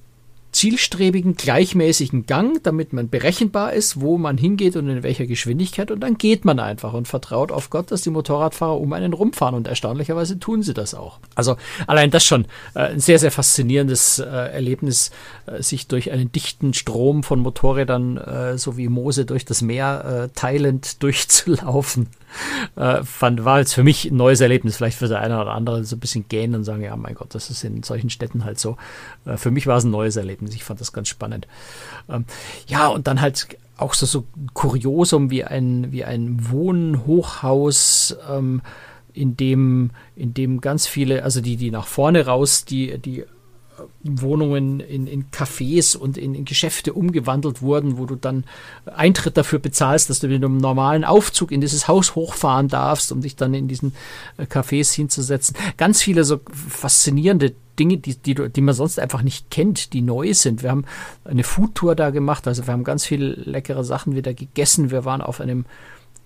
[0.54, 5.92] zielstrebigen, gleichmäßigen Gang, damit man berechenbar ist, wo man hingeht und in welcher Geschwindigkeit.
[5.92, 9.56] Und dann geht man einfach und vertraut auf Gott, dass die Motorradfahrer um einen rumfahren.
[9.56, 11.20] Und erstaunlicherweise tun sie das auch.
[11.36, 12.46] Also allein das schon
[12.76, 15.12] äh, ein sehr, sehr faszinierendes äh, Erlebnis,
[15.48, 20.30] äh, sich durch einen dichten Strom von Motorrädern, äh, so wie Mose durch das Meer,
[20.30, 22.08] äh, teilend durchzulaufen.
[22.76, 24.78] Äh, fand, war jetzt für mich ein neues Erlebnis.
[24.78, 27.36] Vielleicht für der eine oder andere so ein bisschen gähnen und sagen, ja, mein Gott,
[27.36, 28.78] das ist in solchen Städten halt so.
[29.36, 30.43] Für mich war es ein neues Erlebnis.
[30.52, 31.48] Ich fand das ganz spannend.
[32.10, 32.26] Ähm,
[32.68, 38.62] ja, und dann halt auch so, so Kuriosum wie ein, wie ein Wohnhochhaus, ähm,
[39.14, 43.26] in dem, in dem ganz viele, also die, die nach vorne raus, die, die
[44.04, 48.44] Wohnungen in, in Cafés und in, in, Geschäfte umgewandelt wurden, wo du dann
[48.86, 53.22] Eintritt dafür bezahlst, dass du mit einem normalen Aufzug in dieses Haus hochfahren darfst, um
[53.22, 53.94] dich dann in diesen
[54.38, 55.56] äh, Cafés hinzusetzen.
[55.78, 60.34] Ganz viele so faszinierende Dinge, die, die, die man sonst einfach nicht kennt, die neu
[60.34, 60.62] sind.
[60.62, 60.86] Wir haben
[61.26, 64.92] eine Foodtour da gemacht, also wir haben ganz viele leckere Sachen wieder gegessen.
[64.92, 65.66] Wir waren auf einem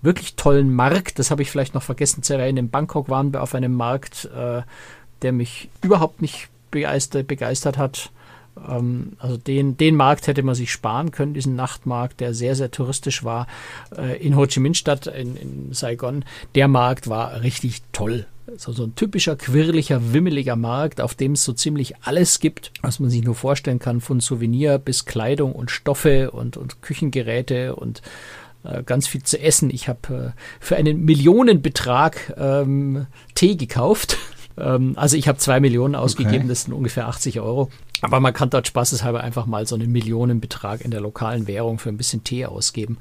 [0.02, 2.58] wirklich tollen Markt, das habe ich vielleicht noch vergessen zu erwähnen.
[2.58, 4.62] In Bangkok waren wir auf einem Markt, äh,
[5.22, 8.10] der mich überhaupt nicht begeistert, begeistert hat.
[8.68, 12.70] Ähm, also den, den Markt hätte man sich sparen können, diesen Nachtmarkt, der sehr, sehr
[12.70, 13.46] touristisch war.
[13.96, 18.26] Äh, in Ho Chi Minh Stadt, in, in Saigon, der Markt war richtig toll.
[18.56, 22.98] So, so ein typischer, quirliger, wimmeliger Markt, auf dem es so ziemlich alles gibt, was
[22.98, 28.00] man sich nur vorstellen kann, von Souvenir bis Kleidung und Stoffe und, und Küchengeräte und
[28.64, 29.68] äh, ganz viel zu essen.
[29.70, 34.16] Ich habe äh, für einen Millionenbetrag ähm, Tee gekauft
[34.60, 36.48] ähm, also ich habe zwei Millionen ausgegeben, okay.
[36.48, 37.70] das sind ungefähr 80 Euro.
[38.00, 41.88] Aber man kann dort spaßeshalber einfach mal so einen Millionenbetrag in der lokalen Währung für
[41.88, 42.98] ein bisschen Tee ausgeben.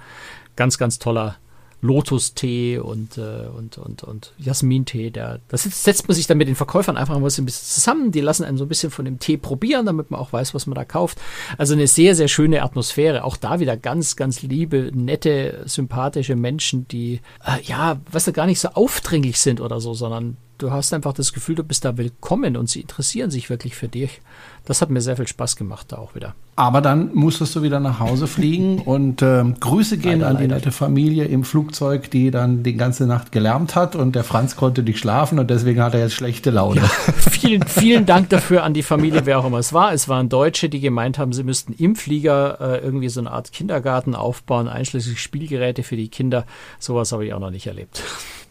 [0.55, 1.37] Ganz, ganz toller
[1.81, 5.11] Lotus-Tee und, äh, und, und, und Jasmin-Tee.
[5.11, 8.11] Da setzt man sich dann mit den Verkäufern einfach mal so ein bisschen zusammen.
[8.11, 10.65] Die lassen einen so ein bisschen von dem Tee probieren, damit man auch weiß, was
[10.65, 11.19] man da kauft.
[11.57, 13.23] Also eine sehr, sehr schöne Atmosphäre.
[13.23, 18.47] Auch da wieder ganz, ganz liebe, nette, sympathische Menschen, die, äh, ja, was da gar
[18.47, 21.97] nicht so aufdringlich sind oder so, sondern du hast einfach das Gefühl, du bist da
[21.97, 24.21] willkommen und sie interessieren sich wirklich für dich.
[24.65, 26.35] Das hat mir sehr viel Spaß gemacht, da auch wieder.
[26.57, 30.43] Aber dann musstest du wieder nach Hause fliegen und äh, Grüße gehen leider, an die
[30.43, 30.55] leider.
[30.55, 34.83] nette Familie im Flugzeug, die dann die ganze Nacht gelärmt hat und der Franz konnte
[34.83, 36.81] nicht schlafen und deswegen hat er jetzt schlechte Laune.
[36.81, 39.93] Ja, vielen, vielen Dank dafür an die Familie, wer auch immer es war.
[39.93, 43.53] Es waren Deutsche, die gemeint haben, sie müssten im Flieger äh, irgendwie so eine Art
[43.53, 46.45] Kindergarten aufbauen, einschließlich Spielgeräte für die Kinder.
[46.79, 48.03] Sowas habe ich auch noch nicht erlebt.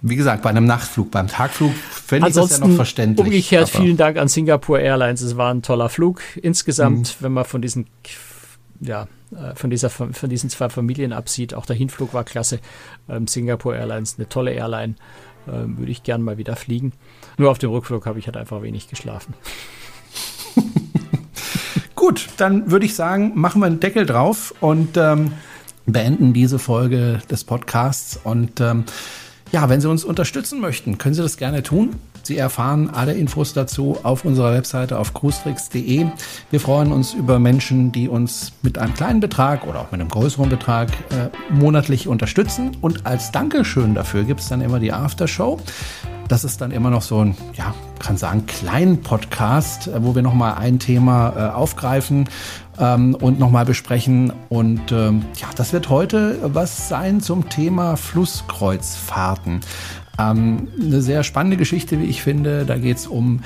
[0.02, 3.26] Wie gesagt, bei einem Nachtflug, beim Tagflug fände ich das ja noch verständlich.
[3.26, 5.22] Umgekehrt, vielen Dank an Singapore Airlines.
[5.22, 6.20] Es war ein toller Flug.
[6.36, 7.24] Insgesamt, mhm.
[7.24, 7.86] wenn man von diesen,
[8.80, 12.60] ja, äh, von, dieser, von diesen zwei Familien absieht, auch der Hinflug war klasse.
[13.08, 14.96] Ähm, Singapore Airlines, eine tolle Airline.
[15.48, 16.92] Ähm, würde ich gern mal wieder fliegen.
[17.38, 19.34] Nur auf dem Rückflug habe ich halt einfach wenig geschlafen.
[21.94, 25.32] Gut, dann würde ich sagen, machen wir einen Deckel drauf und ähm,
[25.86, 28.84] beenden diese Folge des Podcasts und ähm,
[29.52, 31.96] ja, wenn Sie uns unterstützen möchten, können Sie das gerne tun.
[32.22, 36.06] Sie erfahren alle Infos dazu auf unserer Webseite auf cruestricks.de.
[36.50, 40.10] Wir freuen uns über Menschen, die uns mit einem kleinen Betrag oder auch mit einem
[40.10, 42.76] größeren Betrag äh, monatlich unterstützen.
[42.80, 45.60] Und als Dankeschön dafür gibt es dann immer die Aftershow.
[46.26, 50.22] Das ist dann immer noch so ein, ja, kann sagen, kleinen Podcast, äh, wo wir
[50.22, 52.28] nochmal ein Thema äh, aufgreifen
[52.78, 54.32] ähm, und nochmal besprechen.
[54.48, 59.60] Und ähm, ja, das wird heute was sein zum Thema Flusskreuzfahrten.
[60.18, 62.64] Ähm, eine sehr spannende Geschichte, wie ich finde.
[62.64, 63.40] Da geht es um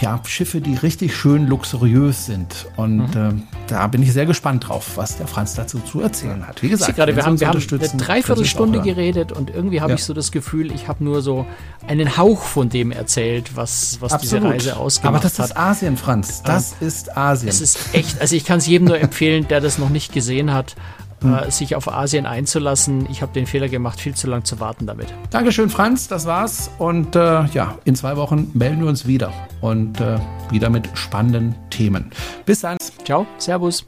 [0.00, 2.66] ja, Schiffe, die richtig schön luxuriös sind.
[2.76, 3.38] Und mhm.
[3.38, 6.62] äh, da bin ich sehr gespannt drauf, was der Franz dazu zu erzählen hat.
[6.62, 9.96] Wie gesagt, gerade, wir haben, wir haben eine Dreiviertelstunde geredet und irgendwie habe ja.
[9.96, 11.46] ich so das Gefühl, ich habe nur so
[11.86, 15.24] einen Hauch von dem erzählt, was, was diese Reise ausgemacht hat.
[15.24, 15.46] Aber das hat.
[15.46, 16.42] ist Asien, Franz.
[16.42, 16.86] Das ja.
[16.86, 17.48] ist Asien.
[17.48, 20.52] Es ist echt, also ich kann es jedem nur empfehlen, der das noch nicht gesehen
[20.52, 20.76] hat
[21.24, 23.06] äh, sich auf Asien einzulassen.
[23.10, 25.12] Ich habe den Fehler gemacht, viel zu lang zu warten damit.
[25.30, 26.70] Dankeschön, Franz, das war's.
[26.78, 30.18] Und äh, ja, in zwei Wochen melden wir uns wieder und äh,
[30.50, 32.10] wieder mit spannenden Themen.
[32.44, 32.76] Bis dann.
[33.04, 33.86] Ciao, Servus.